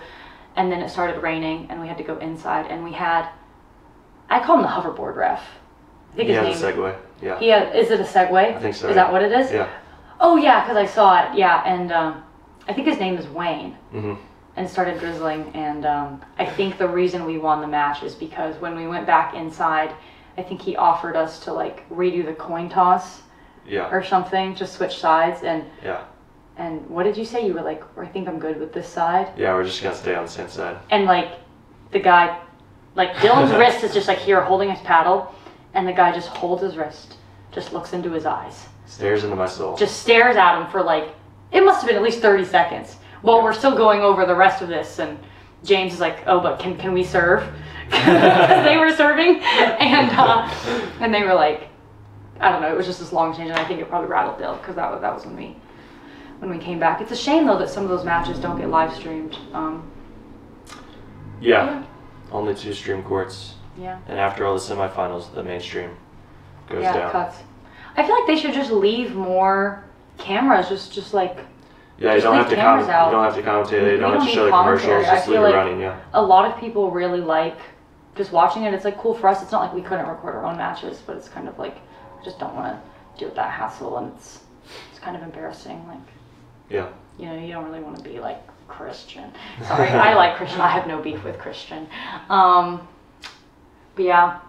[0.58, 3.30] And then it started raining, and we had to go inside, and we had,
[4.30, 5.42] I call him the hoverboard ref.
[6.12, 6.76] I think He his has a name.
[6.76, 6.96] segue.
[7.22, 7.40] Yeah.
[7.40, 8.56] He had, is it a Segway?
[8.56, 8.90] I think so.
[8.90, 9.04] Is yeah.
[9.04, 9.52] that what it is?
[9.52, 9.70] Yeah.
[10.20, 11.64] Oh, yeah, because I saw it, yeah.
[11.66, 12.24] And um,
[12.68, 13.74] I think his name is Wayne.
[13.92, 14.16] hmm
[14.56, 15.50] and started drizzling.
[15.54, 19.06] And um, I think the reason we won the match is because when we went
[19.08, 19.94] back inside,
[20.38, 23.22] I think he offered us to like redo the coin toss
[23.68, 23.90] Yeah.
[23.92, 25.44] or something, just switch sides.
[25.44, 26.02] And Yeah.
[26.58, 27.46] and what did you say?
[27.46, 29.30] You were like, I think I'm good with this side.
[29.38, 29.54] Yeah.
[29.54, 30.78] We're just gonna stay on the same side.
[30.90, 31.30] And like
[31.92, 32.38] the guy,
[32.96, 35.34] like Dylan's wrist is just like here holding his paddle,
[35.74, 37.18] and the guy just holds his wrist,
[37.52, 39.78] just looks into his eyes, Stares into my soul.
[39.78, 41.10] just stares at him for like
[41.52, 42.96] it must have been at least 30 seconds.
[43.24, 45.18] Well, we're still going over the rest of this, and
[45.64, 47.44] James is like, "Oh, but can can we serve?"
[47.92, 50.50] They were serving, and uh,
[51.02, 51.68] and they were like,
[52.42, 52.72] I don't know.
[52.72, 54.92] It was just this long change, and I think it probably rattled Dill because that
[54.92, 55.56] was that was when we
[56.40, 57.00] when we came back.
[57.02, 59.38] It's a shame though that some of those matches don't get live streamed.
[59.54, 59.90] Um,
[61.40, 61.84] yeah.
[62.32, 65.98] Only two stream courts, yeah, and after all the semifinals, the mainstream
[66.70, 67.12] goes yeah, down.
[67.12, 67.38] cuts.
[67.98, 69.84] I feel like they should just leave more
[70.18, 71.40] cameras, just just like
[71.98, 72.80] Yeah, you don't have to out.
[73.08, 73.92] You don't have to commentate.
[73.92, 75.06] You don't don't have to show the commercials.
[75.06, 75.82] I Just feel leave like- it running.
[75.82, 76.00] Yeah.
[76.14, 77.58] a lot of people really like
[78.16, 78.74] just watching it.
[78.74, 79.42] It's like cool for us.
[79.44, 81.76] It's not like we couldn't record our own matches, but it's kind of like
[82.22, 84.42] I just don't want to deal with that hassle, and it's
[84.92, 85.86] it's kind of embarrassing.
[85.88, 85.98] Like
[86.70, 86.88] Yeah.
[87.18, 89.32] you know, you don't really want to be like Christian.
[89.68, 90.62] Sorry, I like Christian.
[90.62, 91.88] I have no beef with Christian.
[92.30, 92.88] Um,
[93.96, 94.40] but yeah.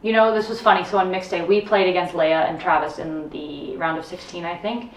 [0.00, 0.84] You know, this was funny.
[0.84, 4.44] So on mixed day, we played against Leia and Travis in the round of 16,
[4.44, 4.92] I think.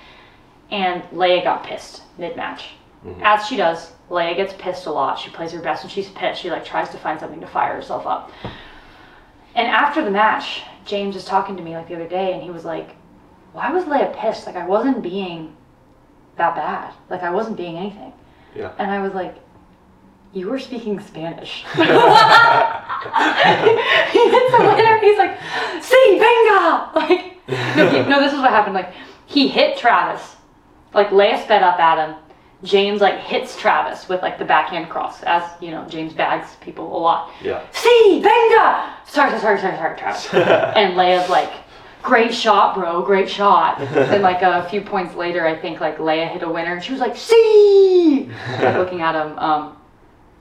[0.70, 2.66] And Leia got pissed mid match.
[3.04, 3.20] Mhm.
[3.24, 5.18] As she does, Leia gets pissed a lot.
[5.18, 6.40] She plays her best when she's pissed.
[6.42, 8.30] She like tries to find something to fire herself up.
[9.56, 12.50] And after the match, James was talking to me like the other day, and he
[12.50, 12.96] was like,
[13.54, 14.46] "Why was Leia pissed?
[14.46, 15.56] Like I wasn't being
[16.38, 16.94] that bad.
[17.10, 18.14] Like I wasn't being anything."
[18.56, 18.72] Yeah.
[18.78, 19.36] And I was like,
[20.34, 21.82] "You were speaking Spanish." he
[24.30, 25.00] hits the winner.
[25.00, 25.38] He's like,
[25.82, 27.38] "See, venga!" Like,
[27.76, 28.76] no, he- no, this is what happened.
[28.76, 28.94] Like,
[29.26, 30.36] he hit Travis.
[30.94, 32.16] Like Leia sped up at him.
[32.64, 36.96] James like hits Travis with like the backhand cross, as you know, James bags people
[36.96, 37.32] a lot.
[37.42, 37.64] Yeah.
[37.72, 38.94] See, venga!
[39.06, 40.34] Sorry, sorry, sorry, sorry, Travis.
[40.34, 41.52] and Leia's like,
[42.04, 43.82] great shot, bro, great shot.
[43.82, 46.92] and like a few points later, I think like Leia hit a winner, and she
[46.92, 49.38] was like, see, like looking at him.
[49.40, 49.78] Um,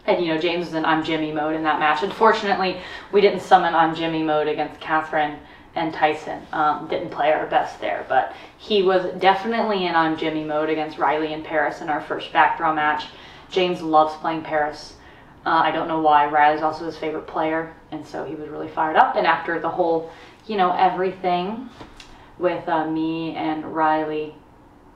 [0.06, 2.02] and you know, James was in I'm Jimmy mode in that match.
[2.02, 2.80] Unfortunately,
[3.12, 5.38] we didn't summon I'm Jimmy mode against Catherine
[5.74, 6.46] and Tyson.
[6.52, 10.98] Um, didn't play our best there, but he was definitely in I'm Jimmy mode against
[10.98, 13.06] Riley and Paris in our first back backdraw match.
[13.50, 14.94] James loves playing Paris.
[15.46, 16.26] Uh, I don't know why.
[16.26, 19.16] Riley's also his favorite player, and so he was really fired up.
[19.16, 20.10] And after the whole,
[20.46, 21.70] you know, everything
[22.38, 24.34] with uh, me and Riley,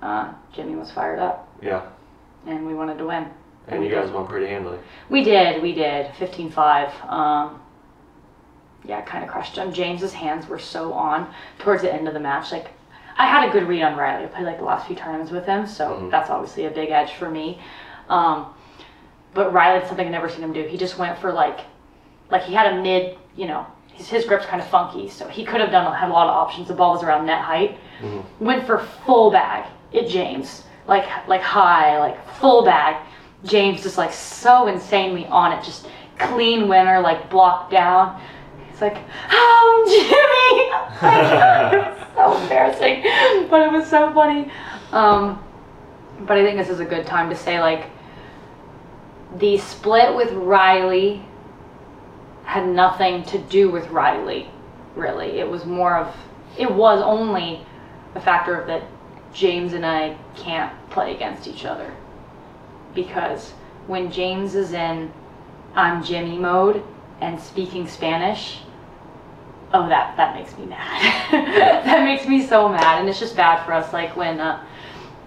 [0.02, 1.82] uh, Jimmy was fired up, Yeah.
[2.46, 3.28] and we wanted to win.
[3.68, 4.78] And you guys won pretty handily.
[5.08, 6.14] We did, we did.
[6.16, 6.92] 15 5.
[7.08, 7.60] Um,
[8.84, 9.72] yeah, kind of crushed him.
[9.72, 12.52] James's hands were so on towards the end of the match.
[12.52, 12.68] Like,
[13.16, 14.24] I had a good read on Riley.
[14.24, 16.10] I played like the last few tournaments with him, so Mhm.
[16.10, 17.60] that's obviously a big edge for me.
[18.08, 18.46] Um,
[19.32, 20.62] but Riley did something I've never seen him do.
[20.62, 21.60] He just went for like,
[22.30, 25.44] like he had a mid, you know, his, his grip's kind of funky, so he
[25.44, 26.68] could have done had a lot of options.
[26.68, 27.78] The ball was around net height.
[28.02, 28.22] Mhm.
[28.40, 32.96] Went for full bag at James, like like high, like full bag.
[33.44, 35.86] James just like so insanely on it, just
[36.18, 38.20] clean winner, like blocked down.
[38.74, 38.98] He's like,
[39.30, 39.84] "Oh,
[41.00, 41.14] Jimmy!"
[41.74, 44.50] It was so embarrassing, but it was so funny.
[44.90, 45.42] Um,
[46.20, 47.86] but I think this is a good time to say like
[49.36, 51.24] the split with Riley
[52.44, 54.50] had nothing to do with Riley,
[54.96, 55.38] really.
[55.38, 56.14] It was more of,
[56.58, 57.64] it was only
[58.14, 58.82] a factor of that
[59.32, 61.92] James and I can't play against each other.
[62.94, 63.52] Because
[63.86, 65.12] when James is in
[65.74, 66.84] I'm Jimmy mode
[67.20, 68.60] and speaking Spanish,
[69.72, 71.30] oh that that makes me mad.
[71.84, 73.92] that makes me so mad, and it's just bad for us.
[73.92, 74.64] Like when uh,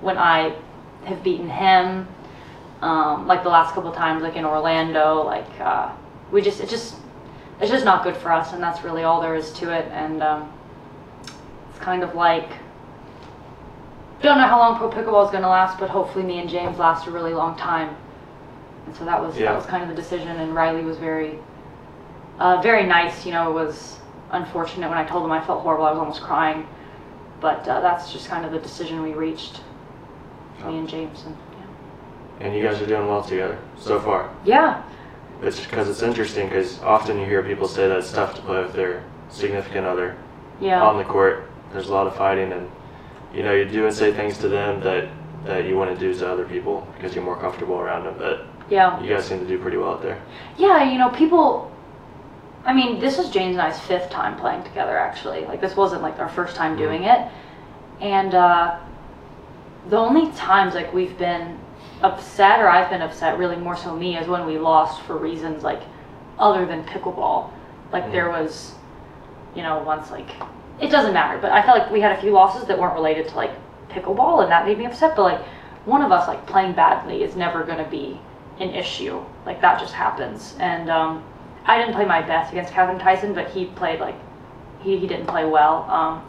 [0.01, 0.55] when I
[1.05, 2.07] have beaten him,
[2.81, 5.91] um, like the last couple times, like in Orlando, like uh,
[6.31, 6.95] we just it just
[7.59, 9.85] it's just not good for us, and that's really all there is to it.
[9.91, 10.51] And um,
[11.69, 12.49] it's kind of like
[14.21, 16.77] don't know how long pro pickleball is going to last, but hopefully me and James
[16.79, 17.95] last a really long time.
[18.85, 19.51] And so that was Yeah.
[19.51, 20.29] that was kind of the decision.
[20.39, 21.37] And Riley was very,
[22.39, 23.25] uh, very nice.
[23.25, 23.97] You know, it was
[24.31, 25.85] unfortunate when I told him I felt horrible.
[25.85, 26.67] I was almost crying,
[27.39, 29.61] but uh, that's just kind of the decision we reached,
[30.65, 31.23] me and James.
[31.25, 32.45] And yeah.
[32.45, 34.33] And you guys are doing well together so far.
[34.45, 34.83] yeah,
[35.41, 38.61] It's because it's interesting because often you hear people say that it's tough to play
[38.61, 40.15] with their significant other
[40.59, 41.49] yeah, on the court.
[41.71, 42.69] There's a lot of fighting, and
[43.33, 45.09] you know you do and say things to them that
[45.45, 48.15] that you wouldn't do to other people because you're more comfortable around them.
[48.17, 49.01] But yeah.
[49.01, 50.21] you guys seem to do pretty well out there.
[50.57, 51.71] Yeah, you know, people.
[52.67, 55.45] I mean, this is James and I's fifth time playing together, actually.
[55.45, 57.31] Like, this wasn't like our first time doing it.
[58.01, 58.77] And uh,
[59.89, 61.57] the only times like we've been
[62.01, 65.63] upset, or I've been upset, really more so me, is when we lost for reasons
[65.63, 65.81] like
[66.37, 67.49] other than pickleball.
[67.93, 68.11] Like, Mhm.
[68.11, 68.75] there was,
[69.55, 70.29] you know, once like
[70.81, 73.29] it doesn't matter, but I felt like we had a few losses that weren't related
[73.29, 73.51] to like
[73.89, 75.15] pickleball, and that made me upset.
[75.15, 75.41] But like,
[75.85, 78.19] one of us like playing badly is never going to be
[78.59, 79.23] an issue.
[79.45, 80.55] Like that just happens.
[80.59, 81.23] And um,
[81.67, 84.15] I didn't play my best against Kevin Tyson, but he played like
[84.79, 85.83] he, he didn't play well.
[85.89, 86.23] Um,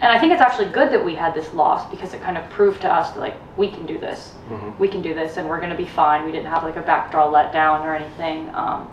[0.00, 2.48] and I think it's actually good that we had this loss because it kind of
[2.50, 5.48] proved to us that like we can do this, hmm we can do this, and
[5.48, 6.24] we're gonna be fine.
[6.24, 8.54] We didn't have like a backdraw letdown or anything.
[8.54, 8.88] Um,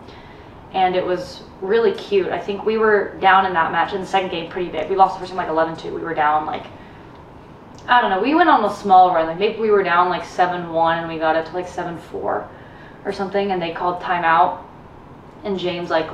[0.72, 2.28] and it was really cute.
[2.28, 4.90] I think we were down in that match in the second game pretty big.
[4.90, 5.94] We lost the first game like 11-2.
[5.94, 6.66] We were down like
[7.86, 8.20] I don't know.
[8.20, 9.26] We went on a small run.
[9.26, 12.48] Like maybe we were down like 7-1 and we got up to like 7-4
[13.04, 14.63] or something and they called timeout
[15.44, 16.08] and James like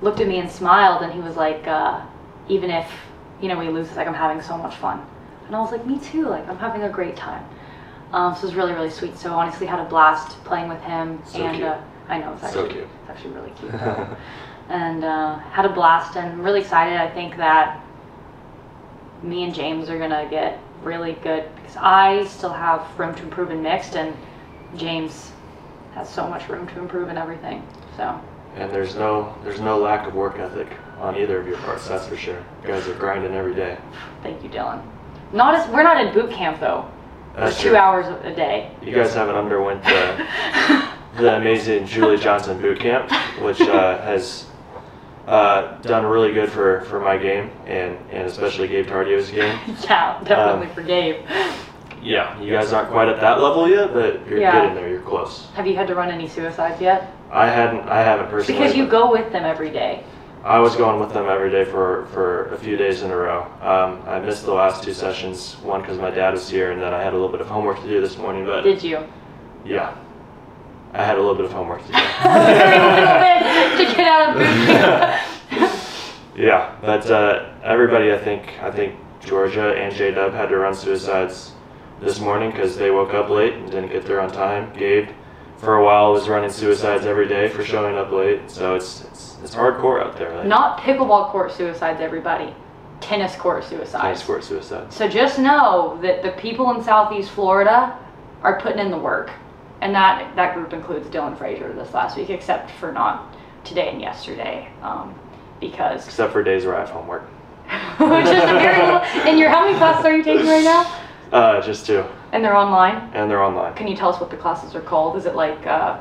[0.00, 2.04] looked at me and smiled and he was like uh,
[2.48, 2.90] even if
[3.40, 5.04] you know we lose like I'm having so much fun.
[5.46, 6.28] And I was like me too.
[6.28, 7.44] Like I'm having a great time.
[8.12, 9.16] Um, so it was really really sweet.
[9.16, 11.68] So honestly had a blast playing with him So and cute.
[11.68, 12.88] Uh, I know it's So actually cute.
[13.02, 13.72] it's actually really cute.
[14.68, 16.96] and uh, had a blast and I'm really excited.
[16.96, 17.84] I think that
[19.22, 23.50] me and James are gonna get really good because I still have room to improve
[23.50, 24.16] in mixed and
[24.76, 25.32] James
[25.94, 27.64] has so much room to improve in everything.
[27.96, 28.20] So
[28.56, 31.88] And there's no there's no lack of work ethic on either of your parts.
[31.88, 32.42] That's for sure.
[32.62, 33.76] You guys are grinding every day.
[34.22, 34.82] thank you, Dylan.
[35.32, 36.88] Not as we're not in boot camp though.
[37.36, 37.76] That's two true.
[37.78, 38.70] hours a day.
[38.82, 40.26] You guys haven't underwent the
[41.16, 44.46] the amazing Julie Johnson boot camp, which uh, has
[45.26, 49.58] uh, done really good for, for my game and, and especially Gabe Tardio's game.
[49.84, 51.24] yeah, definitely Um, for Gabe.
[52.02, 54.52] Yeah, you guys aren't quite at that level yet, but you're Yeah.
[54.52, 54.88] getting there.
[54.88, 55.48] You're close.
[55.54, 57.12] Have you had to run any suicides yet?
[57.30, 57.88] I hadn't.
[57.88, 58.60] I haven't personally.
[58.60, 60.02] Because you but go with them every day.
[60.44, 63.42] I was going with them every day for, for a few days in a row.
[63.62, 65.54] Um, I missed the last two sessions.
[65.62, 67.80] One because my dad was here, and then I had a little bit of homework
[67.82, 68.44] to do this morning.
[68.44, 68.98] But Did you?
[69.64, 69.94] yeah,
[70.92, 71.98] I had a little bit of homework to do.
[72.24, 75.20] Very little bit to get out of boot camp.
[76.34, 80.74] Yeah, but uh, everybody, I think, I think Georgia and J Dub had to run
[80.74, 81.51] suicides
[82.02, 84.72] this morning because they woke up late and didn't get there on time.
[84.76, 85.08] Gabe,
[85.58, 88.50] for a while, was running suicides every day for showing up late.
[88.50, 90.36] So it's it's, it's hardcore out there.
[90.36, 92.54] Like, Not pickleball court suicides, everybody.
[93.00, 94.02] Tennis court suicides.
[94.02, 94.94] tennis court suicides.
[94.94, 97.98] So just know that the people in Southeast Florida
[98.42, 99.30] are putting in the work,
[99.80, 103.34] and that that group includes Dylan Frazier this last week, except for not
[103.64, 105.14] today and yesterday, um,
[105.60, 107.22] because Except for days where I have homework.
[107.98, 109.00] which is a very little.
[109.00, 111.01] And your how many classes are you taking right now?
[111.32, 113.10] Uh, just two, And they're online.
[113.14, 113.74] and they're online.
[113.74, 115.16] Can you tell us what the classes are called?
[115.16, 115.66] Is it like?
[115.66, 115.98] Uh,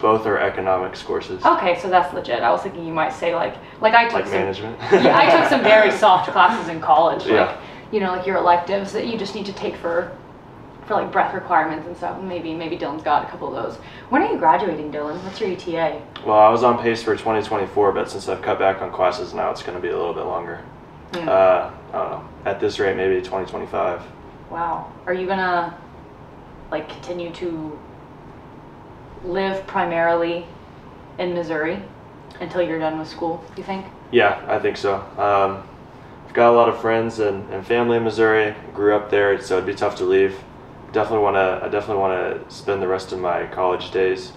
[0.00, 2.42] Both are economics courses, okay, so that's legit.
[2.42, 4.34] I was thinking you might say like like I took like some.
[4.34, 4.78] management.
[5.04, 7.20] yeah, I took some very soft classes in college.
[7.22, 7.56] Like, Yeah.
[7.92, 10.10] you know, like your electives that you just need to take for,
[10.86, 12.20] for like breath requirements and stuff.
[12.20, 13.76] Maybe maybe Dylan's got a couple of those.
[14.10, 15.22] When are you graduating, Dylan?
[15.22, 16.02] What's your ETA?
[16.26, 19.50] Well, I was on pace for 2024, but since I've cut back on classes now,
[19.52, 20.56] it's going to be a little bit longer.
[21.14, 21.28] Hmm.
[21.28, 22.28] Uh, I don't know.
[22.44, 24.02] At this rate, maybe 2025.
[24.50, 24.92] Wow.
[25.06, 25.76] Are you gonna
[26.70, 27.78] like continue to
[29.24, 30.46] live primarily
[31.18, 31.82] in Missouri
[32.40, 33.44] until you're done with school?
[33.56, 33.86] You think?
[34.10, 34.96] Yeah, I think so.
[35.18, 35.66] Um,
[36.26, 38.54] I've got a lot of friends and, and family in Missouri.
[38.74, 40.38] Grew up there, so it'd be tough to leave.
[40.92, 41.64] Definitely want to.
[41.64, 44.32] I definitely want to spend the rest of my college days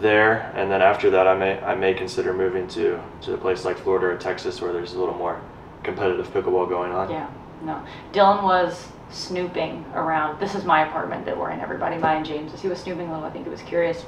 [0.00, 3.64] there, and then after that, I may I may consider moving to to a place
[3.64, 5.40] like Florida or Texas where there's a little more
[5.82, 7.10] competitive pickleball going on.
[7.10, 7.28] Yeah.
[7.62, 7.82] No.
[8.12, 10.40] Dylan was snooping around.
[10.40, 11.60] This is my apartment that we're in.
[11.60, 12.60] Everybody, mine and James's.
[12.60, 13.26] He was snooping a little.
[13.26, 14.04] I think he was curious.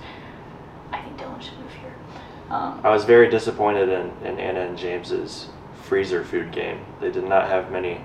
[0.93, 1.95] I think Dylan should move here.
[2.51, 5.49] Um, I was very disappointed in, in Anna and James's
[5.83, 6.85] freezer food game.
[7.01, 8.01] They did not have many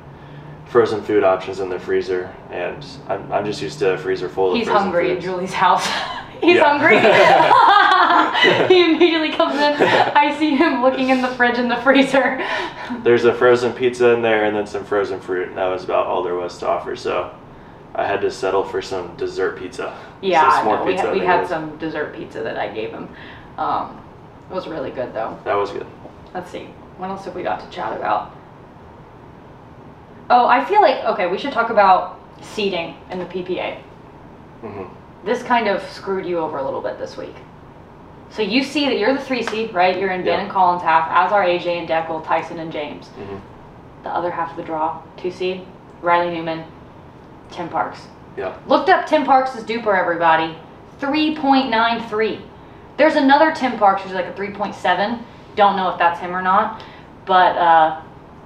[0.66, 4.52] frozen food options in their freezer, and I'm, I'm just used to a freezer full
[4.52, 5.22] of he's hungry in.
[5.22, 5.88] Julie's house.
[6.46, 6.78] he's Yeah.
[6.78, 7.00] hungry.
[8.68, 9.74] he immediately comes in.
[9.82, 12.46] I see him looking in the fridge and the freezer.
[13.04, 16.06] There's a frozen pizza in there and then some frozen fruit, and that was about
[16.08, 16.96] all there was to offer.
[16.96, 17.34] So
[17.96, 19.98] I had to settle for some dessert pizza.
[20.22, 23.10] Yeah, some no, we, pizza, had, we had some dessert pizza that I gave him.
[23.58, 24.02] Um,
[24.50, 25.38] it was really good though.
[25.46, 25.88] That was good.
[26.34, 26.66] Let's see.
[26.98, 28.34] What else have we got to chat about?
[30.30, 33.78] Oh, I feel like okay, we should talk about seating in the PPA.
[34.62, 34.84] hmm
[35.26, 37.36] This kind of screwed you over a little bit this week.
[38.30, 39.98] So you see that you're the three seed, right?
[40.00, 40.42] You're in Ben Yeah.
[40.42, 43.08] and Collin's half, as are AJ and Dekel, Tyson and James.
[43.10, 43.38] hmm
[44.04, 45.66] The other half of the draw, two seed,
[46.02, 46.64] Riley Newman,
[47.52, 48.08] Tim Parks.
[48.38, 48.56] Yeah.
[48.68, 50.56] Looked up Tim Parks' DUPR, everybody.
[51.00, 52.42] 3.93.
[52.98, 55.22] There's another Tim Parks who's like a 3.7.
[55.56, 56.84] Don't know if that's him or not.
[57.26, 58.02] But uh,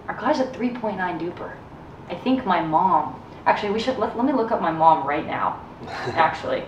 [0.08, 1.52] our guy's a 3.9 DUPR.
[2.10, 3.22] I think my mom.
[3.46, 5.60] Actually, we should let, let me look up my mom right now.
[5.88, 6.64] Actually.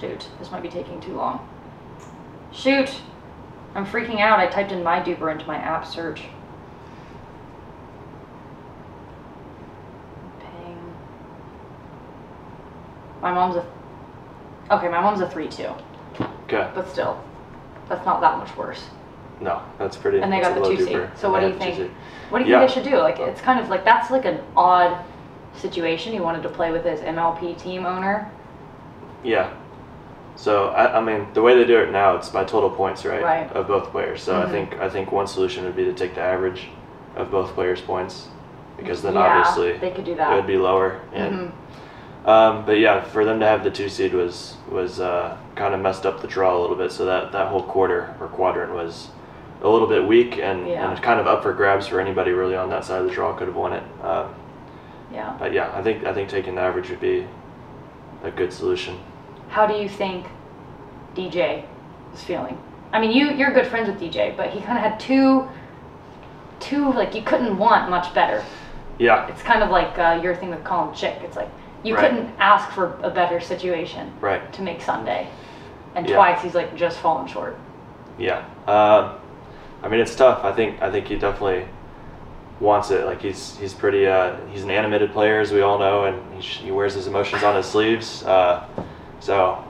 [0.00, 1.48] Shoot, this might be taking too long.
[2.52, 3.00] Shoot,
[3.74, 4.38] I'm freaking out.
[4.38, 6.22] I typed in my DUPR into my app search.
[10.40, 10.78] Ping.
[13.22, 13.66] My mom's a.
[14.70, 15.62] Okay, my mom's a 3 2,
[16.44, 16.70] okay.
[16.74, 17.22] but still,
[17.88, 18.88] that's not that much worse.
[19.40, 20.20] No, that's pretty.
[20.20, 20.96] And they got the low two seed.
[20.96, 21.18] DUPR.
[21.18, 21.92] So And what do you have the two think?
[22.30, 22.58] What do you Yeah.
[22.60, 22.98] think they should do?
[22.98, 25.04] Like, it's kind of like that's like an odd
[25.56, 26.12] situation.
[26.12, 28.30] He wanted to play with his MLP team owner.
[29.22, 29.52] Yeah.
[30.36, 33.22] So I, I mean, the way they do it now, it's by total points, right?
[33.22, 33.52] Right.
[33.52, 34.22] Of both players.
[34.22, 34.50] So I Mhm.
[34.50, 36.68] think I think one solution would be to take the average
[37.16, 38.28] of both players' points,
[38.76, 40.96] because then yeah, obviously they could do it would be lower.
[41.14, 41.52] And
[42.24, 42.28] Mhm.
[42.28, 45.80] um, but yeah, for them to have the two seed was was uh, kind of
[45.80, 46.90] messed up the draw a little bit.
[46.90, 49.10] So that that whole quarter or quadrant was
[49.62, 50.90] a little bit weak and, Yeah.
[50.90, 53.32] and kind of up for grabs for anybody really on that side of the draw
[53.32, 53.82] could have won it.
[54.02, 54.26] Um,
[55.14, 55.36] Yeah.
[55.38, 57.26] but yeah, I think I think taking the average would be
[58.24, 58.98] a good solution.
[59.48, 60.26] How do you think
[61.14, 61.64] DJ
[62.12, 62.58] is feeling?
[62.92, 65.48] I mean, you you're good friends with DJ, but he kind of had two,
[66.60, 68.44] two like you couldn't want much better.
[68.98, 69.26] Yeah.
[69.28, 71.18] It's kind of like uh, your thing with Colin Shick.
[71.22, 71.48] It's like
[71.82, 72.10] you Right.
[72.10, 74.52] couldn't ask for a better situation Right.
[74.54, 75.28] to make Sunday,
[75.94, 76.16] and Yeah.
[76.16, 77.56] twice he's like just fallen short.
[78.18, 78.38] Yeah.
[78.66, 79.10] Um,
[79.82, 80.44] I mean, it's tough.
[80.44, 81.66] I think I think he definitely
[82.60, 83.04] wants it.
[83.06, 84.06] Like he's he's pretty.
[84.06, 87.06] Uh, he's an animated player, as we all know, and he, sh- he wears his
[87.06, 88.22] emotions on his sleeves.
[88.24, 88.66] Uh,
[89.20, 89.62] so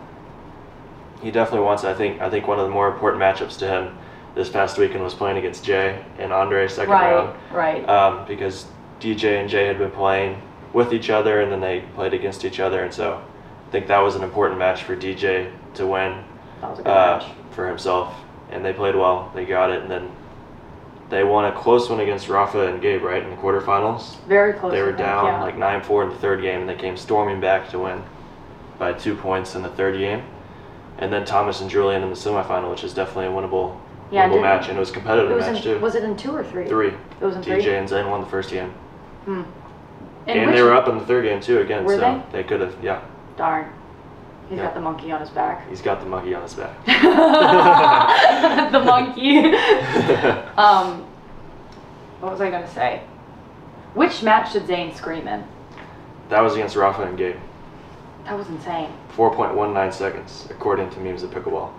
[1.23, 1.89] he definitely wants it.
[1.89, 3.97] I think I think one of the more important matchups to him
[4.35, 7.15] this past weekend was playing against Jay and Andre second right.
[7.15, 7.89] round Right.
[7.89, 8.67] um, because
[9.01, 10.43] DJ and Jay had been playing
[10.73, 13.23] with each other and then they played against each other, and so
[13.67, 16.25] I think that was an important match for DJ to win
[16.61, 18.13] that was a good uh, for himself,
[18.51, 19.31] and they played well.
[19.35, 20.11] They got it, and then
[21.15, 24.21] they won a close one against Rafa and Gabe, right in the quarterfinals.
[24.27, 24.73] Very close.
[24.73, 25.43] they were think, down yeah.
[25.43, 28.03] like nine four in the third game, and they came storming back to win
[28.79, 30.23] by two points in the third game.
[30.99, 33.79] And then Thomas and Julian in the semifinal, which is definitely a winnable,
[34.11, 35.79] Yeah, winnable match, and it was a competitive It was match in, too.
[35.79, 36.67] was it in two or three?
[36.69, 36.89] Three.
[36.89, 37.57] It was in three.
[37.63, 38.71] DJ and Zane won the first game,
[39.25, 39.43] Hmm.
[40.27, 41.89] and, which- they were up in the third game too again.
[41.89, 42.75] So they could have.
[42.83, 43.01] Yeah,
[43.37, 43.73] Darn.
[44.49, 44.65] He's Yeah.
[44.65, 45.69] got the monkey on his back.
[45.71, 46.85] he's got the monkey on his back.
[48.73, 49.39] the monkey.
[50.59, 51.05] um,
[52.21, 53.03] what was I gonna say?
[53.95, 55.45] Which match did Zane scream in?
[56.31, 57.37] that was against Rafa and Gabe.
[58.25, 58.89] That was insane.
[59.17, 61.71] 4.19 seconds, according to memes of pickleball.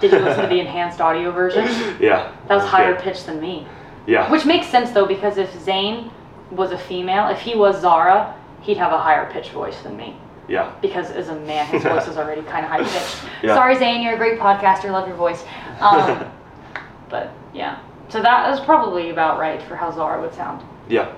[0.00, 1.64] Did you listen to the enhanced audio version?
[2.00, 2.32] Yeah.
[2.48, 3.02] That was higher good.
[3.02, 3.66] pitched than me.
[4.06, 4.30] Yeah.
[4.30, 6.10] Which makes sense though, because if Zane
[6.52, 10.16] was a female, if he was Zara, he'd have a higher pitched voice than me.
[10.48, 10.74] Yeah.
[10.80, 13.24] Because as a man, his voice is already kind of high pitched.
[13.42, 13.54] Yeah.
[13.54, 14.90] Sorry, Zane, you're a great podcaster.
[14.90, 15.44] Love your voice.
[15.80, 16.24] Um,
[17.10, 20.66] but yeah, so that is probably about right for how Zara would sound.
[20.88, 21.14] Yeah.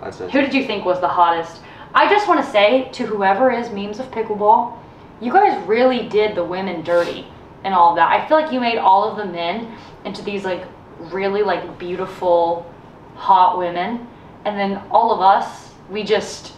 [0.00, 0.30] I'd say.
[0.30, 1.60] Who did you think was the hottest?
[1.94, 4.78] I just want to say to whoever is memes of pickleball,
[5.20, 7.26] you guys really did the women dirty
[7.64, 8.12] and all of that.
[8.12, 10.64] I feel like you made all of the men into these like
[11.00, 12.72] really like beautiful,
[13.16, 14.06] hot women,
[14.44, 16.52] and then all of us, we just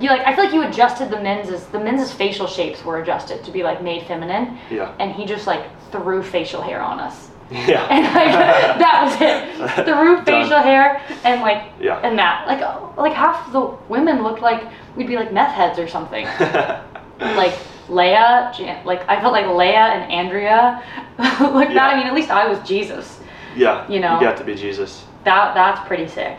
[0.00, 0.22] you like.
[0.26, 3.62] I feel like you adjusted the men's the men's facial shapes were adjusted to be
[3.62, 4.94] like made feminine, Yeah.
[5.00, 7.30] and he just like threw facial hair on us.
[7.50, 7.86] Yeah.
[7.90, 9.84] And like that was it.
[9.86, 11.98] Threw facial hair and like Yeah.
[12.02, 12.60] and that like
[12.96, 14.62] like half the women looked like
[14.96, 16.24] we'd be like meth heads or something.
[17.20, 17.54] like
[17.88, 20.82] Leia, Jan- like I felt like Leia and Andrea,
[21.18, 21.94] like that.
[21.94, 23.18] I mean, at least I was Jesus.
[23.56, 23.88] yeah.
[23.90, 24.14] you know.
[24.20, 25.04] You got to be Jesus.
[25.24, 26.38] That that's pretty sick.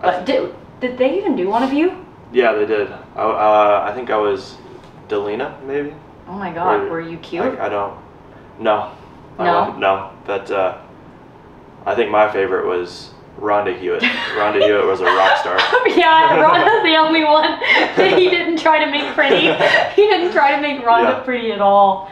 [0.00, 2.04] But did did they even do one of you?
[2.32, 2.90] Yeah, they did.
[2.90, 4.56] I, uh, I think I was
[5.08, 5.94] Delina, maybe.
[6.26, 7.44] Oh my God, Or- were you cute?
[7.44, 7.98] I, I don't.
[8.58, 8.92] No.
[9.38, 9.76] No?
[9.76, 10.10] no.
[10.24, 10.78] But uh,
[11.84, 14.02] I think my favorite was Rhonda Hewitt.
[14.36, 15.56] Rhonda Hewitt was a rock star.
[15.88, 17.42] yeah, Rhonda's the only one
[17.96, 19.52] that he didn't try to make pretty.
[19.94, 21.20] He didn't try to make Rhonda Yeah.
[21.20, 22.10] pretty at all.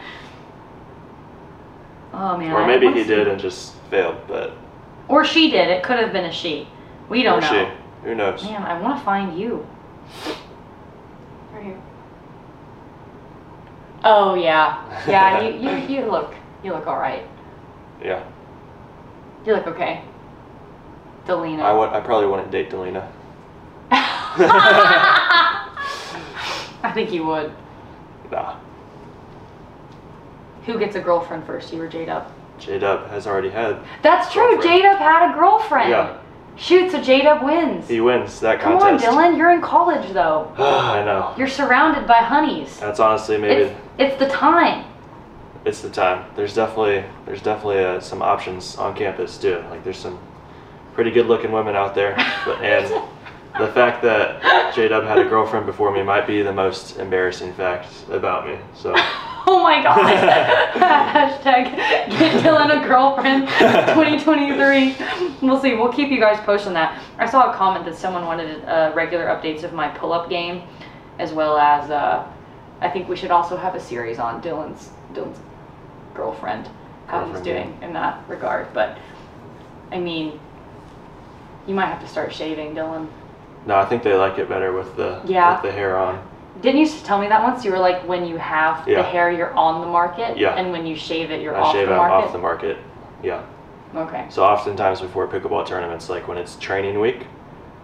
[2.13, 2.51] Oh man.
[2.51, 4.53] Or maybe he did and just failed, but.
[5.07, 5.69] Or she did.
[5.69, 6.67] It could have been a she.
[7.09, 7.69] We don't or know.
[7.69, 8.07] she.
[8.07, 8.43] Who knows?
[8.43, 9.65] Man, I want to find you.
[11.53, 11.81] Right here.
[14.03, 15.41] Oh yeah, yeah.
[15.41, 16.33] you, you you look
[16.63, 17.27] you look all right.
[18.03, 18.23] Yeah.
[19.45, 20.03] You look okay.
[21.25, 21.61] Delina.
[21.61, 21.89] I would.
[21.89, 23.07] I probably wouldn't date Delina.
[26.83, 27.51] I think you would.
[28.31, 28.57] Nah.
[30.65, 31.73] Who gets a girlfriend first?
[31.73, 32.31] You or J Dub?
[32.59, 33.83] J Dub has already had.
[34.01, 34.61] That's true.
[34.61, 35.89] J Dub had a girlfriend.
[35.89, 36.20] Yeah.
[36.57, 37.87] Shoot, so J Dub wins.
[37.87, 39.05] He wins that Come contest.
[39.07, 39.37] on, Dylan.
[39.37, 40.53] You're in college though.
[40.57, 41.33] I know.
[41.37, 42.79] You're surrounded by honeys.
[42.79, 44.85] That's honestly maybe It's, it's the time.
[45.65, 46.25] it's the time.
[46.35, 49.63] There's definitely there's definitely uh, some options on campus too.
[49.69, 50.19] Like there's some
[50.93, 52.13] pretty good looking women out there,
[52.45, 52.85] but and
[53.57, 57.53] the fact that J Dub had a girlfriend before me might be the most embarrassing
[57.53, 58.57] fact about me.
[58.75, 58.93] So
[59.47, 59.97] Oh my god.
[60.75, 61.75] Hashtag
[62.17, 64.95] get Dylan a girlfriend 2023.
[65.41, 65.75] We'll see.
[65.75, 67.01] We'll keep you guys posted on that.
[67.17, 70.63] I saw a comment that someone wanted uh, regular updates of my pull up game,
[71.19, 72.27] as well as uh,
[72.81, 75.39] I think we should also have a series on Dylan's Dylan's
[76.13, 76.69] girlfriend,
[77.07, 78.73] how he's doing in that regard.
[78.73, 78.97] But
[79.91, 80.39] I mean,
[81.67, 83.07] you might have to start shaving, Dylan.
[83.65, 85.53] no, I think they like it better with the Yeah.
[85.53, 86.27] with the hair on.
[86.61, 87.65] Didn't you tell me that once?
[87.65, 89.01] You were like, when you have the Yeah.
[89.03, 90.53] hair, you're on the market, Yeah.
[90.55, 91.91] and when you shave it, you're off the market.
[91.91, 92.75] I off shave the it market.
[92.75, 92.77] off the market.
[93.23, 93.39] Yeah.
[93.95, 94.25] Okay.
[94.29, 97.25] So oftentimes before pickleball tournaments, like when it's training week,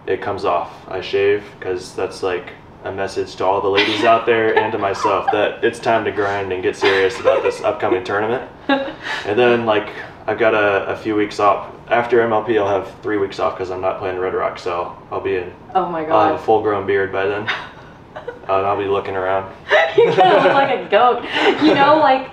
[0.05, 0.71] it comes off.
[0.87, 2.53] I shave because that's like
[2.85, 6.11] a message to all the ladies out there and to myself that it's time to
[6.11, 8.49] grind and get serious about this upcoming tournament.
[8.69, 9.89] And then like
[10.27, 11.73] I've got a, a few weeks off.
[11.89, 15.21] After MLP, I'll have three weeks off because I'm not playing Red Rock, so I'll
[15.21, 15.51] be in.
[15.73, 16.45] Oh my I'll have a god.
[16.45, 17.49] full grown beard by then,
[18.17, 19.53] uh, and I'll be looking around.
[19.97, 21.23] you kind of look like a goat.
[21.63, 22.29] You know, like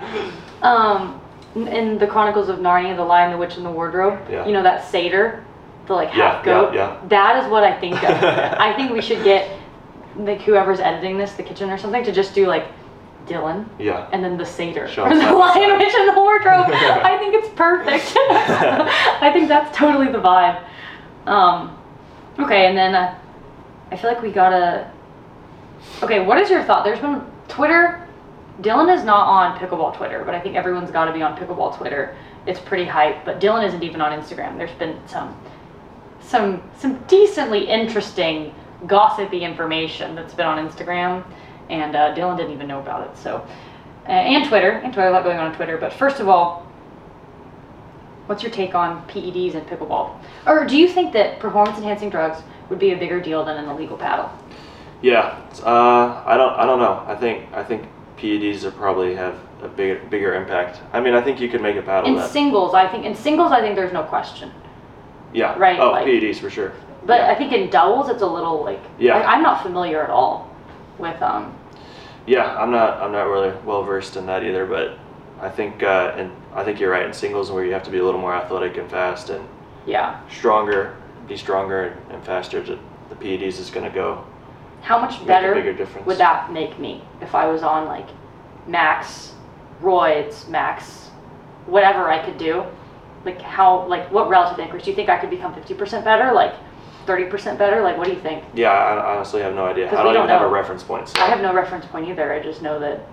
[0.63, 1.21] um,
[1.55, 4.19] in- the Chronicles of Narnia, The Lion, the Witch, and the Wardrobe.
[4.29, 4.45] Yeah.
[4.45, 5.43] You know that satyr,
[5.87, 6.73] the like half yeah, goat.
[6.73, 6.99] yeah.
[7.07, 8.23] That is what I think of.
[8.23, 9.59] I think we should get
[10.17, 12.65] like whoever's editing this, the kitchen or something, to just do like
[13.25, 13.67] Dylan.
[13.79, 14.07] Yeah.
[14.11, 16.67] And then the satyr, Show or the lion, witch, and the wardrobe.
[16.71, 18.13] I think it's perfect.
[18.17, 20.63] I think that's totally the vibe.
[21.25, 21.77] Um,
[22.39, 23.17] okay, and then uh,
[23.91, 24.91] I feel like we gotta.
[26.03, 26.83] Okay, what is your thought?
[26.83, 28.07] There's been Twitter.
[28.61, 31.77] Dylan is not on pickleball Twitter, but I think everyone's got to be on pickleball
[31.77, 32.15] Twitter.
[32.45, 34.57] It's pretty hype, but Dylan isn't even on Instagram.
[34.57, 35.37] There's been some
[36.21, 38.53] some some decently interesting
[38.87, 41.23] gossipy information that's been on Instagram,
[41.69, 43.17] and uh, Dylan didn't even know about it.
[43.17, 43.45] So,
[44.07, 45.77] uh, and Twitter, and Twitter, a lot going on on Twitter.
[45.77, 46.65] But first of all,
[48.27, 50.17] what's your take on PEDs and pickleball?
[50.45, 53.69] Or do you think that performance enhancing drugs would be a bigger deal than an
[53.69, 54.29] illegal paddle?
[55.01, 56.53] Yeah, uh, I don't.
[56.53, 57.03] I don't know.
[57.07, 57.51] I think.
[57.53, 57.87] I think
[58.17, 60.81] PEDs are probably have a bigger bigger impact.
[60.93, 62.29] I mean, I think you could make a paddle In that.
[62.31, 64.51] singles, I think in singles, I think there's no question.
[65.33, 65.57] yeah.
[65.59, 66.71] right, Oh, like- PEDs for sure.
[67.05, 67.29] But yeah.
[67.31, 69.17] I think in doubles, it's a little like Yeah.
[69.17, 70.49] I, I'm not familiar at all
[70.97, 71.53] with um.
[72.25, 72.97] yeah, I'm not.
[73.01, 74.65] I'm not really well versed in that either.
[74.65, 74.97] But
[75.41, 75.83] I think.
[75.83, 78.21] Uh, and I think you're right in singles where you have to be a little
[78.21, 79.45] more athletic and fast and
[79.85, 80.21] Yeah.
[80.29, 80.95] stronger,
[81.27, 82.61] be stronger and, and faster.
[82.61, 82.77] The
[83.15, 84.23] PEDs is going to go
[84.85, 86.05] How much make a better difference.
[86.05, 88.07] would that make me if I was on like
[88.67, 89.33] max
[89.81, 91.09] roids, max
[91.65, 92.63] whatever I could do?
[93.25, 94.83] Like how like what relative increase?
[94.83, 96.31] Do you think I could become fifty percent better?
[96.31, 96.53] Like
[97.07, 97.81] thirty percent better?
[97.81, 98.43] Like what do you think?
[98.53, 99.89] Yeah, I honestly have no idea.
[99.89, 101.09] 'Cause I we don't, don't even have a reference point.
[101.09, 102.31] So I have no reference point either.
[102.31, 103.07] I just know that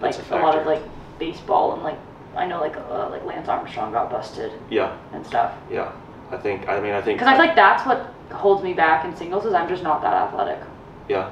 [0.00, 0.70] like That's a a, lot of factor.
[0.70, 0.82] like
[1.20, 1.98] baseball and like
[2.34, 5.54] I know like uh, like Lance Armstrong got busted yeah, and stuff.
[5.70, 5.92] yeah.
[6.32, 6.68] I think.
[6.68, 7.20] I mean, I think.
[7.20, 10.02] Because I feel like that's what holds me back in singles is I'm just not
[10.02, 10.60] that athletic.
[11.08, 11.30] Yeah.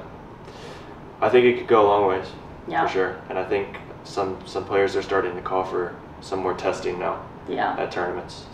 [1.21, 2.27] I think it could go a long ways.
[2.67, 2.85] Yeah.
[2.87, 3.21] For sure.
[3.29, 7.23] And I think some some players are starting to call for some more testing now
[7.47, 7.75] Yeah.
[7.77, 8.45] at tournaments.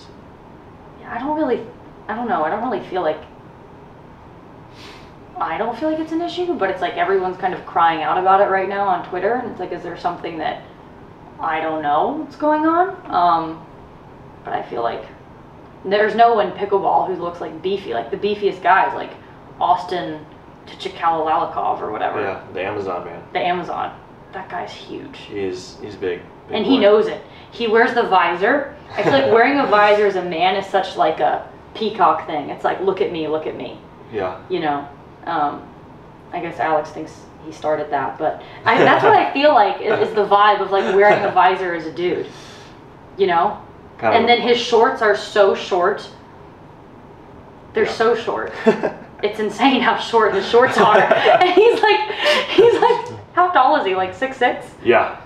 [1.00, 1.66] Yeah, I don't really,
[2.08, 2.44] I don't know.
[2.44, 3.20] I don't really feel like.
[5.38, 8.18] I don't feel like it's an issue, but it's like everyone's kind of crying out
[8.18, 10.62] about it right now on Twitter, and it's like, is there something that
[11.40, 12.90] I don't know what's going on?
[13.12, 13.66] Um,
[14.44, 15.04] but I feel like
[15.86, 17.94] there's no one pickleball who looks like beefy.
[17.94, 19.12] Like the beefiest guys, like
[19.60, 20.26] Austin
[20.68, 23.24] Tchikalalikov or whatever, Yeah, the Amazon man.
[23.34, 23.98] the Amazon.
[24.34, 25.18] That guy's huge.
[25.18, 26.22] He's he's big.
[26.48, 27.22] big and he knows it.
[27.52, 28.76] He wears the visor.
[28.92, 32.50] I feel like wearing a visor as a man is such like a peacock thing.
[32.50, 33.80] It's like look at me, look at me.
[34.14, 34.42] Yeah.
[34.50, 34.88] You know.
[35.26, 35.68] Um,
[36.32, 40.08] I guess Alex thinks he started that, but I, that's what I feel like is,
[40.08, 42.28] is the vibe of like wearing a visor as a dude.
[43.18, 43.62] You know.
[44.02, 46.08] And then his shorts are so short.
[47.74, 47.92] They're Yeah.
[47.94, 48.54] so short.
[49.24, 50.98] It's insane how short his shorts are.
[51.00, 52.12] and he's like,
[52.50, 53.94] he's like, how tall is he?
[53.94, 54.66] Like six six?
[54.84, 55.22] yeah.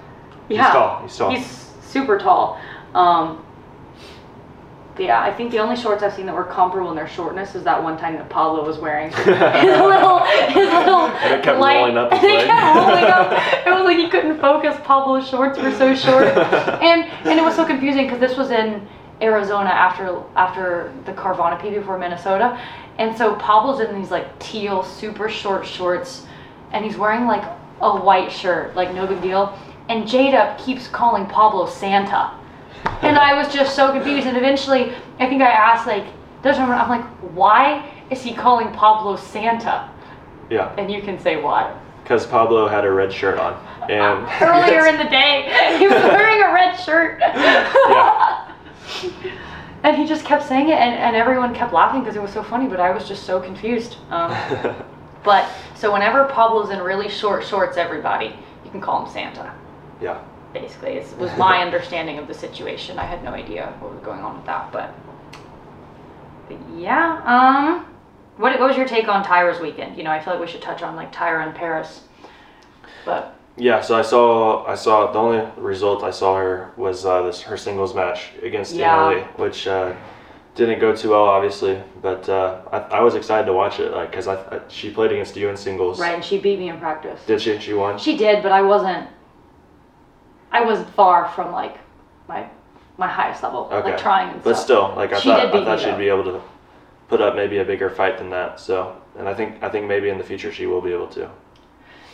[0.49, 0.63] Yeah.
[0.65, 1.01] He's tall.
[1.03, 1.30] He's tall.
[1.32, 2.59] He's super tall.
[2.93, 3.44] Um,
[4.97, 7.63] yeah, I think the only shorts I've seen that were comparable in their shortness is
[7.65, 11.07] that one time that Pablo was wearing his little, his little.
[11.07, 13.67] And it kept light- rolling up his and it kept rolling up.
[13.67, 14.75] It was like he couldn't focus.
[14.85, 16.27] Pablo's shorts were so short,
[16.81, 18.87] and and it was so confusing because this was in
[19.21, 22.59] Arizona after after the Carvana P before Minnesota,
[22.97, 26.25] and so Pablo's in these like teal super short shorts,
[26.71, 27.43] and he's wearing like
[27.81, 32.31] a white shirt, like no big deal, and Jada keeps calling Pablo Santa
[33.01, 34.27] and I was just so confused.
[34.27, 36.05] And eventually, I think I asked like,
[36.43, 39.89] "Does I'm like, why is he calling Pablo Santa?"
[40.49, 41.73] Yeah, And you can say why.
[42.03, 43.53] because Pablo had a red shirt on,
[43.89, 47.19] and Earlier in the day, he was wearing a red shirt.
[47.19, 48.51] Yeah.
[49.83, 52.41] And he just kept saying it, and, and everyone kept laughing because it was so
[52.43, 52.67] funny.
[52.67, 53.97] But I was just so confused.
[54.09, 54.36] Um,
[55.23, 59.53] but so whenever Pablo's in really short shorts, everybody, you can call him Santa.
[60.01, 60.19] yeah,
[60.55, 64.21] basically it was my understanding of the situation i had no idea what was going
[64.21, 64.93] on with that but,
[66.47, 67.85] but yeah um
[68.37, 70.61] what, what was your take on tyra's weekend you know i feel like we should
[70.61, 72.01] touch on like tyra and parris
[73.05, 73.79] but yeah.
[73.79, 77.55] So I saw, I saw the only result I saw her was uh, this her
[77.55, 79.07] singles match against Yeah.
[79.11, 79.93] Anna which uh,
[80.55, 81.81] didn't go too well, obviously.
[82.01, 85.11] But uh, I, I was excited to watch it, like, cause I, I she played
[85.13, 86.01] against you in singles.
[86.01, 87.57] right and she beat me in practice Did she?
[87.59, 87.97] She won.
[87.97, 89.07] she did but i wasn't
[90.55, 91.75] i was far from like
[92.27, 92.47] my
[92.97, 93.89] my highest level Okay.
[93.91, 95.97] like trying and But stuff still, like I She thought, I thought she'd though.
[95.97, 96.41] be able to
[97.09, 98.57] put up maybe a bigger fight than that.
[98.59, 101.29] So, and I think I think maybe in the future she will be able to.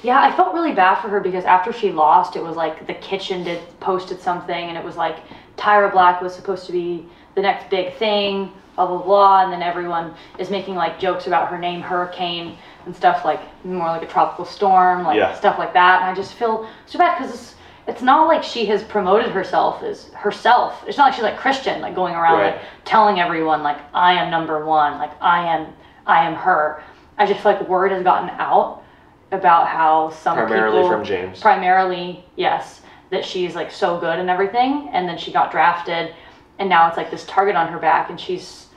[0.02, 2.96] Yeah, I felt really bad for her because after she lost, it was like the
[2.96, 5.18] kitchen did posted something, and it was like
[5.56, 9.62] Tyra Black was supposed to be the next big thing, blah blah blah, and then
[9.62, 14.08] everyone is making like jokes about her name, Hurricane, and stuff like more like a
[14.08, 15.36] tropical storm, like Yeah.
[15.36, 16.02] stuff like that.
[16.02, 17.54] And I just feel so bad because
[17.92, 20.84] it's not like she has promoted herself as herself.
[20.88, 22.56] It's not like she's like Christian, like going around Right.
[22.56, 25.74] like telling everyone like I am number one, like I am
[26.08, 26.84] I am her.
[27.18, 28.84] I just feel like word has gotten out
[29.32, 31.40] about how some Primarily people, from James.
[31.40, 32.82] primarily yes
[33.12, 36.14] that she's like so good and everything and then she got drafted
[36.60, 38.68] and now it's like this target on her back and she's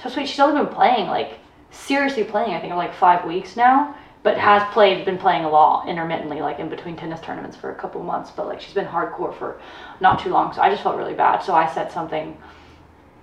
[0.00, 1.38] so sweet she's only been playing like
[1.70, 5.86] seriously playing i think like five weeks now but has played been playing a lot
[5.88, 9.32] intermittently like in between tennis tournaments for a couple months but like she's been hardcore
[9.38, 9.60] for
[10.00, 12.36] not too long so i just felt really bad so i said something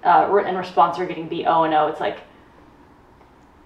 [0.04, 2.20] uh, in response to her getting beat 0 and 0 it's like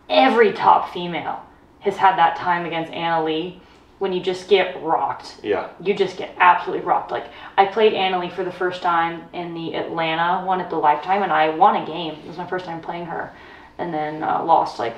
[0.10, 1.46] every top female
[1.80, 3.60] has had that time against anna leigh
[4.00, 5.70] when you just get rocked Yeah.
[5.82, 7.12] you just get absolutely rocked.
[7.12, 7.28] Like
[7.58, 11.24] I played anna leigh for the first time in the Atlanta one at the Lifetime,
[11.24, 12.14] and I won a game.
[12.16, 13.32] It was my first time playing her,
[13.78, 14.96] and then uh, lost like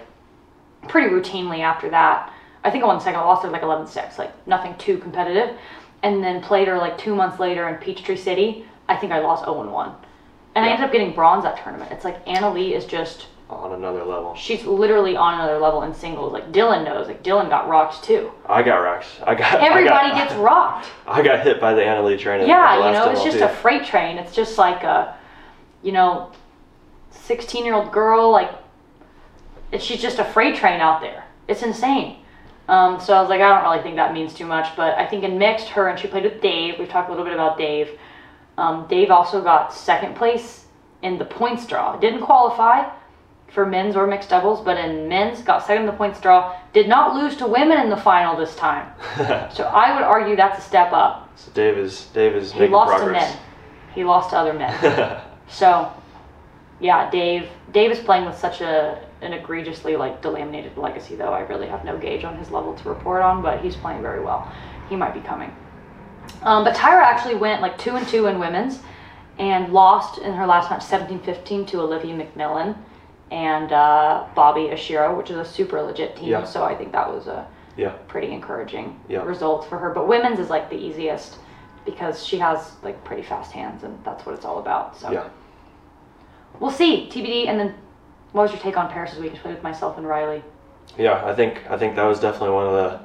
[0.87, 2.33] pretty routinely after that.
[2.63, 3.19] I think I won second.
[3.19, 5.55] I lost it like 11-6, like nothing too competitive,
[6.03, 8.65] and then played her like two months later in Peachtree City.
[8.89, 9.91] I think I lost 0 1,
[10.55, 11.91] and I ended up getting bronze that tournament.
[11.91, 14.35] It's like Anna Leigh is just On another level.
[14.35, 16.33] she's literally on another level in singles.
[16.33, 17.07] Like Dylan knows.
[17.07, 18.31] Like Dylan got rocked too.
[18.45, 19.07] I got rocked.
[19.25, 19.61] I got.
[19.61, 20.87] Everybody I got, gets rocked.
[21.05, 22.47] I got hit by the Anna Leigh train.
[22.47, 23.45] Yeah, the you know, it's just do.
[23.45, 24.17] a freight train.
[24.17, 25.17] It's just like a,
[25.83, 26.31] you know,
[27.11, 28.51] 16 year old girl, like,
[29.71, 31.25] it's, she's just a freight train out there.
[31.47, 32.17] It's insane.
[32.67, 35.05] Um, so I was like, I don't really think that means too much, but I
[35.05, 36.77] think in mixed, her and she played with Dave.
[36.77, 37.97] We've talked a little bit about Dave.
[38.57, 40.65] Um, Dave also got second place
[41.01, 41.95] in the points draw.
[41.97, 42.89] Didn't qualify
[43.49, 46.57] for men's or mixed doubles, but in men's, got second in the points draw.
[46.73, 48.91] Did not lose to women in the final this time.
[49.53, 51.31] So I would argue that's a step up.
[51.35, 53.37] so Dave is Dave is He making lost to men.
[53.95, 55.21] He lost to other men.
[55.47, 55.91] so,
[56.79, 57.49] yeah, Dave.
[57.71, 61.33] Dave is playing with such a an egregiously like delaminated legacy, though.
[61.33, 64.23] I really have no gauge on his level to report on, but he's playing very
[64.23, 64.51] well.
[64.89, 65.53] He might be coming.
[66.43, 68.79] Um, but Tyra actually went like two and two in women's,
[69.39, 72.75] and lost in her last match 17-15 to Olivia McMillan
[73.31, 76.29] and uh, Bobbi Oshiro, which is a super legit team.
[76.29, 76.43] Yeah.
[76.45, 77.45] So I think that was a
[77.75, 77.91] Yeah.
[78.07, 79.23] pretty encouraging Yeah.
[79.23, 79.91] result for her.
[79.93, 81.37] But women's is like the easiest
[81.85, 84.95] because she has like pretty fast hands, and that's what it's all about.
[84.97, 85.23] So Yeah.
[86.59, 87.47] we'll see TBD.
[87.47, 87.75] And then,
[88.37, 89.33] what was your take on Parris this week?
[89.43, 90.43] With myself and Riley.
[90.97, 92.99] Yeah, I think I think that was definitely one of the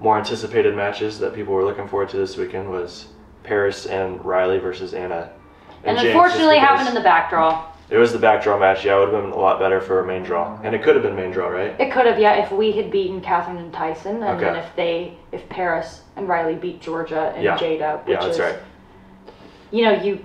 [0.00, 3.08] more anticipated matches that people were looking forward to this weekend was
[3.42, 5.30] Parris and Riley versus Anna.
[5.84, 7.66] And, just unfortunately, happened in the back draw.
[7.90, 8.84] It was the back draw match.
[8.84, 10.94] Yeah, it would have been a lot better for a main draw, and it could
[10.96, 11.78] have been main draw, right?
[11.78, 15.18] It could have, yeah, if we had beaten Catherine and Tyson, and then if they,
[15.32, 17.58] if Parris and Riley beat Georgia and Yeah.
[17.58, 18.56] Jada, which Yeah, that's is, right.
[19.70, 20.24] you know, you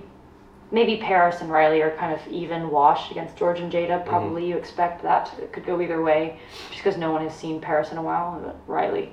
[0.70, 3.92] maybe Parris and Riley are kind of even washed against Georgia and Mm-hmm.
[3.92, 4.06] Jada.
[4.06, 6.38] Probably you expect that it could go either way,
[6.70, 8.40] just because no one has seen Parris in a while.
[8.44, 9.12] But Riley,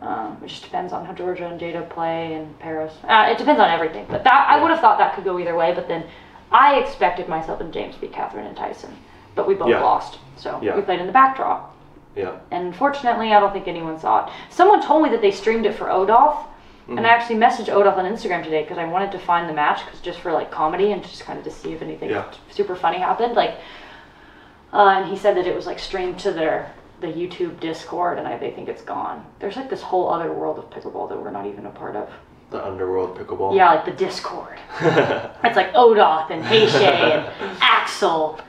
[0.00, 2.92] um, it just depends on how Georgia and Jada play and Parris.
[3.04, 4.06] Uh, it depends on everything.
[4.08, 5.72] But that I would have thought that could go either way.
[5.74, 6.04] But then
[6.52, 8.94] I expected myself and James to be Catherine and Tyson,
[9.34, 9.80] but we both Yeah.
[9.82, 10.18] lost.
[10.36, 10.76] So Yeah.
[10.76, 11.60] we played in the backdraw.
[12.14, 12.36] Yeah.
[12.50, 14.32] And unfortunately, I don't think anyone saw it.
[14.48, 16.44] Someone told me that they streamed it for Odoff,
[16.88, 19.80] and I actually messaged Odoff on Instagram today because I wanted to find the match,
[19.90, 22.30] cause just for like comedy and just kind of to see if anything Yeah.
[22.50, 23.34] super funny happened.
[23.34, 23.56] Like,
[24.72, 28.26] uh, and he said that it was like streamed to their the YouTube Discord, and
[28.26, 29.24] I, they think it's gone.
[29.38, 32.08] There's like this whole other world of pickleball that we're not even a part of.
[32.50, 33.54] The underworld pickleball.
[33.56, 34.58] Yeah, like the Discord.
[34.80, 37.26] It's like Odoth and Heishe and
[37.60, 38.40] Axel.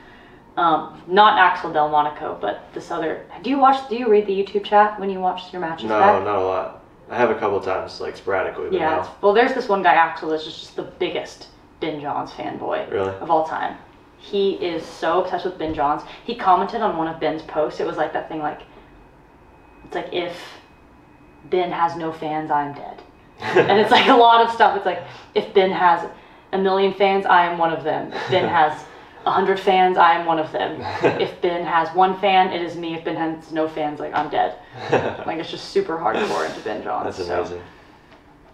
[0.55, 3.25] Um, not Axel Del Monaco, but this other.
[3.43, 3.87] Do you watch?
[3.89, 6.23] Do you read the YouTube chat when you watch your matches no, back?
[6.23, 6.83] not a lot.
[7.09, 9.09] I have a couple times, like sporadically, but Yeah.
[9.21, 11.47] Well, there's this one guy Axel that's just, just the biggest
[11.79, 13.15] Ben Johns fanboy Really?
[13.17, 13.77] of all time.
[14.17, 16.01] He is so obsessed with Ben Johns.
[16.25, 17.79] He commented on one of Ben's posts.
[17.79, 18.61] It was like that thing like,
[19.85, 20.35] it's like if
[21.49, 23.01] Ben has no fans, I'm dead.
[23.39, 24.75] and it's like a lot of stuff.
[24.75, 25.03] It's like
[25.35, 26.09] if Ben has
[26.51, 28.11] a million fans, I am one of them.
[28.11, 28.83] If Ben has
[29.27, 30.81] a hundred fans, I am one of them.
[31.21, 32.95] If Ben has one fan, it is me.
[32.95, 34.55] If Ben has no fans, like I'm dead.
[35.27, 37.17] Like it's just super hardcore into Ben Johns.
[37.17, 37.41] That's so.
[37.41, 37.61] amazing.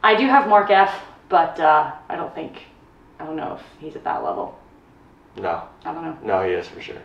[0.02, 2.64] I do have Mark F, but uh, I don't think
[3.20, 4.58] I don't know if he's at that level.
[5.38, 6.18] No, I don't know.
[6.24, 7.02] no, he is for sure.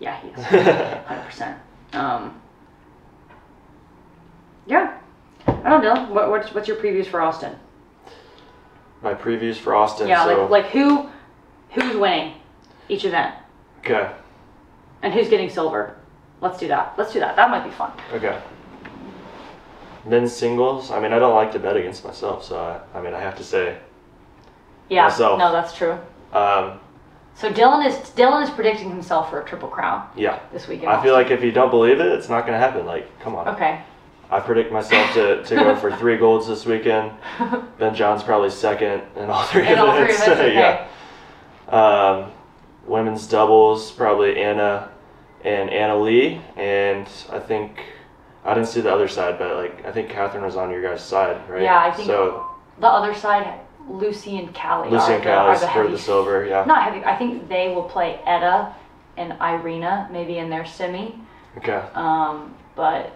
[0.00, 0.44] Yeah, he is.
[1.06, 1.58] Hundred percent.
[1.94, 2.40] Um.
[4.66, 4.98] Yeah.
[5.46, 6.12] I don't know.
[6.12, 7.56] What, what's what's your previews for Austin?
[9.02, 10.08] My previews for Austin.
[10.08, 11.08] yeah, so like like who
[11.70, 12.34] who's winning
[12.88, 13.34] each event
[13.80, 14.10] okay,
[15.02, 15.94] and who's getting silver.
[16.40, 16.94] Let's do that.
[16.96, 17.34] Let's do that.
[17.34, 17.90] That might be fun.
[18.12, 18.40] okay.
[20.06, 20.90] Men's singles.
[20.90, 23.36] I mean, I don't like to bet against myself, so I, I mean, I have
[23.36, 23.76] to say.
[24.88, 25.04] Yeah.
[25.04, 25.38] Myself.
[25.38, 25.98] No, that's true.
[26.32, 26.78] Um,
[27.34, 30.90] So Dylan is Dylan is predicting himself for a triple crown yeah, this weekend.
[30.90, 32.86] I feel like if you don't believe it, it's not gonna happen.
[32.86, 33.48] Like, come on.
[33.48, 33.80] Okay.
[34.30, 37.12] I predict myself to, to go for three golds this weekend.
[37.78, 40.22] Ben Johns probably second in all three In all three events.
[40.26, 40.54] events, okay.
[40.54, 40.86] yeah.
[41.68, 42.32] Um,
[42.88, 44.90] women's doubles probably Anna
[45.44, 47.80] and Anna Leigh, and I think
[48.44, 51.04] I didn't see the other side, but like I think Catherine was on your guys'
[51.04, 51.62] side, right?
[51.62, 52.46] Yeah, I think so.
[52.80, 55.90] The other side, Lucy and Callie Lucy and Callie for heavy.
[55.90, 56.64] the silver, yeah.
[56.64, 57.04] Not heavy.
[57.04, 58.74] I think they will play Etta
[59.16, 61.14] and Irina maybe in their semi.
[61.56, 61.82] Okay.
[61.94, 63.12] Um, but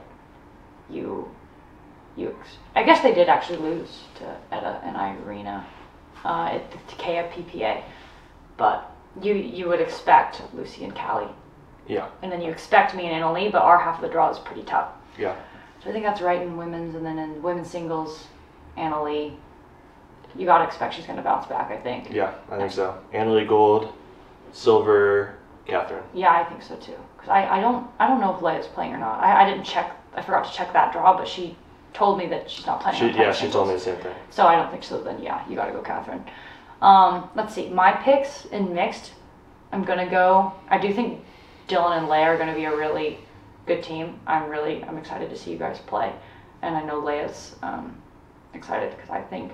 [0.91, 1.31] you,
[2.17, 2.37] you,
[2.75, 5.65] I guess they did actually lose to Etta and Irina
[6.25, 7.83] uh, at the Takea PPA,
[8.57, 11.29] but you you would expect Lucy and Callie,
[11.87, 12.09] Yeah.
[12.23, 14.39] and then you expect me and Anna Leigh, but our half of the draw is
[14.39, 14.89] pretty tough.
[15.19, 15.35] Yeah.
[15.83, 18.27] So I think that's right in women's, and then in women's singles,
[18.77, 19.33] Anna Leigh,
[20.37, 21.71] you gotta expect she's gonna bounce back.
[21.71, 22.11] I think.
[22.11, 22.97] Yeah, I think so.
[23.13, 23.93] Anna Leigh Gold,
[24.53, 25.35] silver,
[25.67, 26.05] Catherine.
[26.15, 26.97] Yeah, I think so too.
[27.19, 29.21] Cause I, I don't I don't know if Leia's playing or not.
[29.23, 29.95] I, I didn't check.
[30.15, 31.57] I forgot to check that draw, but she
[31.95, 32.99] told me that she's not playing.
[32.99, 34.15] She, yeah, she told me the same thing.
[34.31, 35.03] So I don't think so.
[35.03, 36.25] Then yeah, you gotta go Catherine.
[36.83, 37.69] Um, let's see.
[37.71, 39.13] My picks in mixed.
[39.71, 40.53] I'm gonna go.
[40.69, 41.25] I do think
[41.69, 43.21] Dylan and Leia are gonna be a really
[43.67, 44.21] good team.
[44.27, 46.13] I'm really I'm excited to see you guys play,
[46.61, 47.97] and I know Leia's um,
[48.53, 49.53] excited because I think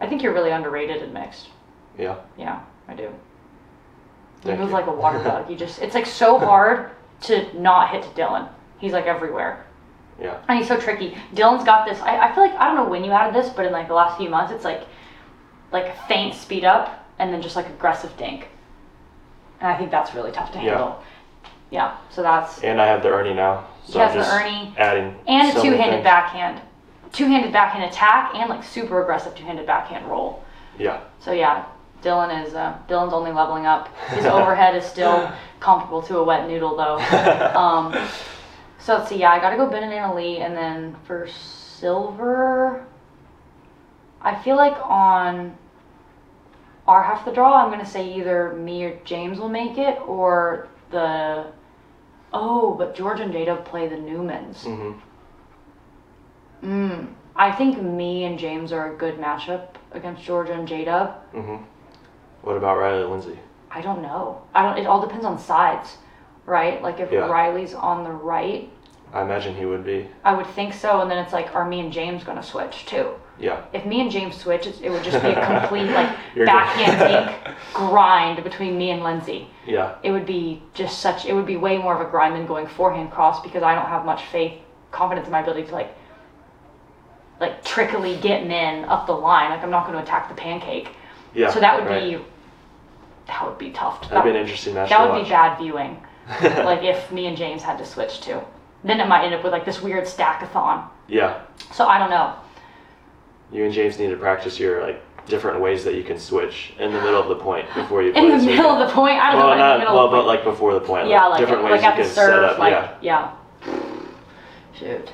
[0.00, 1.50] I think you're really underrated in mixed.
[1.98, 2.16] Yeah.
[2.38, 3.02] Yeah, I do.
[3.02, 3.12] You
[4.42, 4.74] Thank move you.
[4.74, 5.50] like a water bug.
[5.50, 6.90] You just it's like so hard
[7.22, 8.48] to not hit to Dylan.
[8.78, 9.66] He's like everywhere.
[10.18, 10.38] Yeah.
[10.48, 11.16] And he's so tricky.
[11.34, 13.66] Dylan's got this I, I feel like I don't know when you added this, but
[13.66, 14.84] in like the last few months it's like
[15.72, 18.48] like faint speed up and then just like aggressive dink.
[19.60, 21.02] And I think that's really tough to handle.
[21.70, 21.96] Yeah.
[22.10, 23.68] So that's And I have the Erne now.
[23.86, 26.60] So he I'm has the Erne adding and a so many two handed backhand.
[27.12, 30.44] Two handed backhand attack and like super aggressive two handed backhand roll.
[30.78, 31.02] Yeah.
[31.20, 31.66] So yeah,
[32.02, 33.94] Dylan is uh, Dylan's only leveling up.
[34.08, 36.98] His overhead is still comparable to a wet noodle though.
[37.60, 37.94] Um,
[38.78, 39.18] so let's see.
[39.18, 42.86] Yeah, I gotta go Ben and Anna Leigh, and then for silver,
[44.22, 45.56] I feel like on
[46.90, 50.66] our half the draw, I'm gonna say either me or James will make it, or
[50.90, 51.46] the
[52.32, 54.64] oh, but George and Jada play the Newmans.
[54.64, 54.92] hmm
[56.62, 61.14] Mm, I think me and James are a good matchup against Georgia and Jada.
[61.32, 61.56] Mm-hmm.
[62.42, 63.38] What about Riley Lindsey?
[63.70, 64.42] I don't know.
[64.52, 64.76] I don't.
[64.76, 65.96] It all depends on sides,
[66.44, 66.82] right?
[66.82, 67.20] Like if Yeah.
[67.20, 68.68] Riley's on the right,
[69.12, 70.08] I imagine he would be.
[70.24, 71.00] I would think so.
[71.00, 73.14] And then it's like, are me and James gonna switch too?
[73.40, 73.64] Yeah.
[73.72, 78.76] If me and James switch, it would just be a complete like backhand grind between
[78.78, 79.48] me and Lindsey.
[79.66, 79.96] Yeah.
[80.02, 81.24] It would be just such.
[81.24, 83.86] It would be way more of a grind than going forehand cross because I don't
[83.86, 84.60] have much faith,
[84.90, 85.94] confidence in my ability to like,
[87.40, 89.50] like trickily get men up the line.
[89.50, 90.90] Like I'm not going to attack the pancake.
[91.34, 91.50] Yeah.
[91.50, 92.18] so that would right.
[92.18, 92.24] be.
[93.26, 94.08] That would be tough.
[94.10, 95.24] That'd be an interesting match That would watch.
[95.24, 96.02] be bad viewing.
[96.42, 98.40] like if me and James had to switch too.
[98.82, 100.84] Then it might end up with like this weird stackathon.
[101.08, 101.42] yeah.
[101.72, 102.34] So I don't know.
[103.52, 106.92] You and James need to practice your like different ways that you can switch in
[106.92, 108.08] the middle of the point before you.
[108.08, 109.52] In play the middle of the point, I don't well, know.
[109.54, 110.26] in not the middle well, but point.
[110.26, 111.08] like before the point.
[111.08, 112.58] yeah, like different like ways at you the can set serve, up.
[112.58, 113.36] like yeah, yeah.
[114.74, 115.12] Shoot.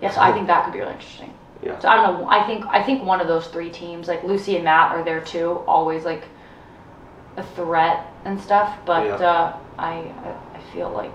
[0.00, 1.32] Yes, I think that could be really interesting.
[1.62, 2.28] yeah, So I don't know.
[2.28, 5.20] I think I think one of those three teams, like Lucy and Matt, are there
[5.20, 5.62] too.
[5.66, 6.24] Always like
[7.36, 8.76] a threat and stuff.
[8.86, 9.14] But Yeah.
[9.30, 10.12] uh, I
[10.54, 11.12] I feel like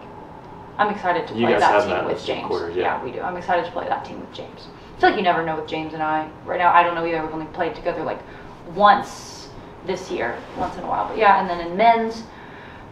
[0.78, 2.48] I'm excited to You play that team that with James.
[2.48, 3.04] quarters, yeah.
[3.04, 3.22] we do.
[3.22, 4.68] I'm excited to play that team with James.
[5.00, 6.30] I feel like you never know with James and I.
[6.44, 7.24] Right now, I don't know either.
[7.24, 8.20] We've only played together like
[8.76, 9.48] once
[9.86, 11.08] this year, once in a while.
[11.08, 12.24] But yeah, and then in men's,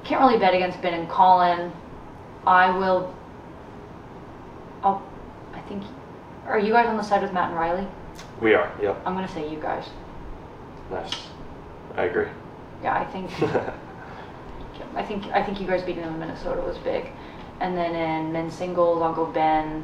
[0.06, 1.70] can't really bet against Ben and Colin.
[2.46, 3.14] I will.
[4.84, 5.06] I'll.
[5.54, 5.84] I think.
[6.46, 7.86] Are you guys on the side with Matt and Riley?
[8.40, 8.72] we are.
[8.82, 9.90] Yep, I'm gonna say you guys.
[10.90, 11.12] nice.
[11.98, 12.30] I agree.
[12.84, 13.30] Yeah, I think.
[14.96, 17.08] I think I think you guys beating them in Minnesota was big,
[17.60, 19.84] and then in men's singles I'll go Ben.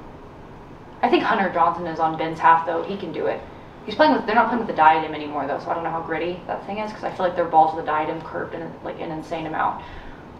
[1.03, 2.81] I think Hunter Johnson is on Ben's half though.
[2.81, 3.41] He can do it.
[3.85, 4.25] He's playing with.
[4.25, 6.65] They're not playing with the diadem anymore though, so I don't know how gritty that
[6.65, 9.11] thing is because I feel like their balls with the diadem curved in like an
[9.11, 9.83] insane amount.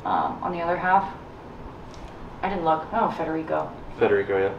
[0.06, 1.14] Um, on the other half,
[2.42, 2.86] I didn't look.
[2.94, 3.70] Oh, Federico.
[4.00, 4.54] Federico, yeah,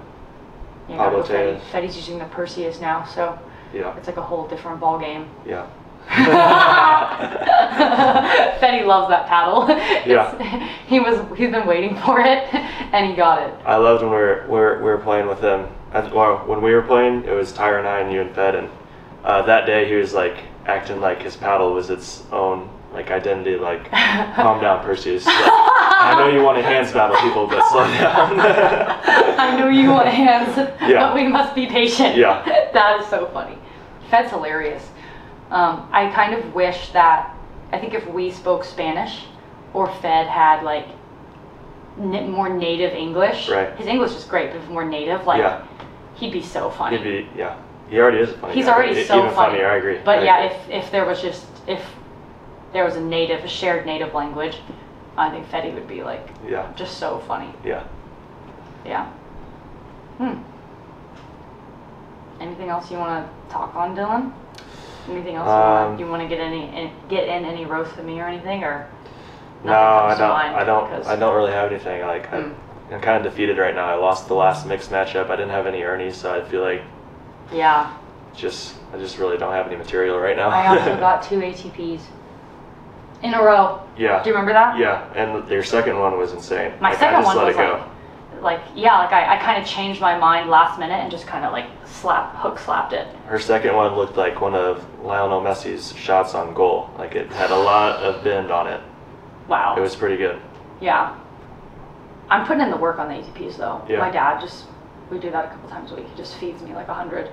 [0.88, 1.58] Yeah, Pablo Fetty.
[1.72, 3.38] Fetty's using the Perseus now, so
[3.72, 5.28] yeah, it's like a whole different ball game.
[5.46, 5.66] yeah.
[8.60, 9.66] Fetty loves that paddle.
[10.06, 10.68] Yeah.
[10.86, 13.54] He was he's been waiting for it and he got it.
[13.64, 15.66] I loved when we were, we were, we were playing with him.
[15.94, 18.54] I, well, when we were playing, it was Tyra and I and you and Fed,
[18.56, 18.68] and
[19.24, 23.56] uh, that day he was like acting like his paddle was its own like identity.
[23.56, 25.24] Like, calm down, Perseus.
[25.24, 28.38] Like, I know you want to hands battle people, but slow down.
[28.40, 31.00] I know you want hands, Yeah.
[31.06, 32.16] but we must be patient.
[32.16, 32.42] Yeah.
[32.72, 33.56] that is so funny.
[34.10, 34.88] Fed's hilarious.
[35.50, 37.34] Um, I kind of wish that
[37.72, 39.24] I think if we spoke Spanish
[39.72, 40.86] or Fed had like
[41.98, 43.48] n- more native English.
[43.48, 43.74] Right.
[43.76, 45.66] His English is great, but if more native, like Yeah.
[46.14, 46.96] He'd be so funny.
[46.98, 47.56] He'd be, yeah.
[47.90, 48.54] He already is a funny.
[48.54, 49.52] He's guy, already so even funny.
[49.52, 49.68] funnier.
[49.70, 49.98] I agree.
[50.04, 50.74] But I yeah, agree.
[50.74, 51.82] if if there was just if
[52.72, 54.58] there was a native, a shared native language,
[55.16, 57.52] I think Fetty would be like yeah, just so funny.
[57.64, 57.84] yeah.
[58.84, 59.06] Yeah.
[60.18, 60.40] Hmm.
[62.40, 64.32] Anything else you want to talk on, Dylan?
[65.08, 68.20] Anything else Um, you want to get any in, get in any roast of me
[68.20, 68.88] or anything or?
[69.64, 70.30] No, I don't.
[70.30, 71.06] I don't.
[71.06, 72.02] I don't really have anything.
[72.02, 72.52] Like, I, Hmm.
[72.90, 73.86] I'm kind of defeated right now.
[73.86, 75.30] I lost the last mixed matchup.
[75.30, 76.82] I didn't have any Erne's, so I feel like
[77.52, 77.92] Yeah.
[78.36, 80.50] just I just really don't have any material right now.
[80.50, 82.02] I also got two ATPs
[83.22, 83.80] in a row.
[83.96, 84.22] yeah.
[84.22, 84.78] Do you remember that?
[84.78, 86.72] Yeah, and your second one was insane.
[86.80, 87.72] My like, second I just one let was it go.
[88.42, 91.26] like, like yeah, like I, I kind of changed my mind last minute and just
[91.26, 93.06] kind of like slap hook slapped it.
[93.26, 96.90] Her second one looked like one of Lionel Messi's shots on goal.
[96.98, 98.80] Like it had a lot of bend on it.
[99.48, 99.74] Wow.
[99.76, 100.38] It was pretty good.
[100.82, 101.18] Yeah.
[102.30, 103.84] I'm putting in the work on the ATPs though.
[103.88, 103.98] Yeah.
[103.98, 104.64] My dad just
[105.10, 106.06] we do that a couple times a week.
[106.08, 107.30] He just feeds me like a hundred.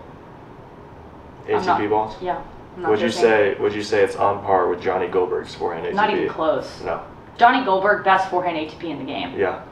[1.48, 2.16] ATP not- balls.
[2.22, 2.42] Yeah.
[2.78, 5.94] Would you say Would you say it's on par with Johnny Goldberg's forehand ATP?
[5.94, 6.82] Not even close.
[6.84, 7.02] No.
[7.38, 9.38] Johnny Goldberg, best forehand ATP in the game.
[9.38, 9.64] Yeah.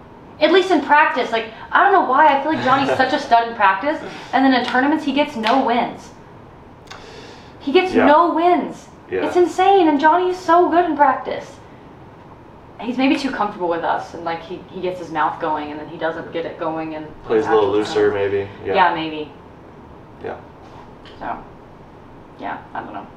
[0.42, 1.32] At least in practice.
[1.32, 4.00] Like I don't know why I feel like Johnny's such a stud in practice,
[4.34, 6.12] and then in tournaments he gets no wins.
[7.60, 8.06] He gets Yeah.
[8.06, 8.88] no wins.
[9.12, 9.26] Yeah.
[9.26, 11.59] It's insane, and Johnny is so good in practice.
[12.80, 15.80] He's maybe too comfortable with us, and like he, he gets his mouth going, and
[15.80, 18.48] then he doesn't get it going, and Plays a little looser, maybe.
[18.66, 18.76] Yeah.
[18.76, 18.94] Yeah.
[18.94, 19.32] maybe.
[20.24, 20.40] Yeah.
[21.20, 21.44] So,
[22.40, 23.08] yeah, I don't know.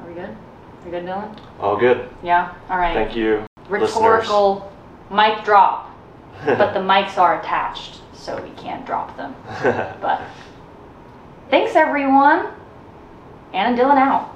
[0.00, 0.28] Are we good?
[0.30, 1.38] Are we good, Dylan?
[1.58, 2.10] All good.
[2.22, 2.54] Yeah.
[2.68, 2.92] All right.
[2.92, 3.46] Thank you.
[3.68, 4.70] Rhetorical
[5.10, 5.90] mic drop,
[6.44, 9.34] but the mics are attached, so we can't drop them.
[10.02, 10.20] But
[11.48, 12.48] thanks, everyone.
[13.54, 14.33] Anna and Dylan out.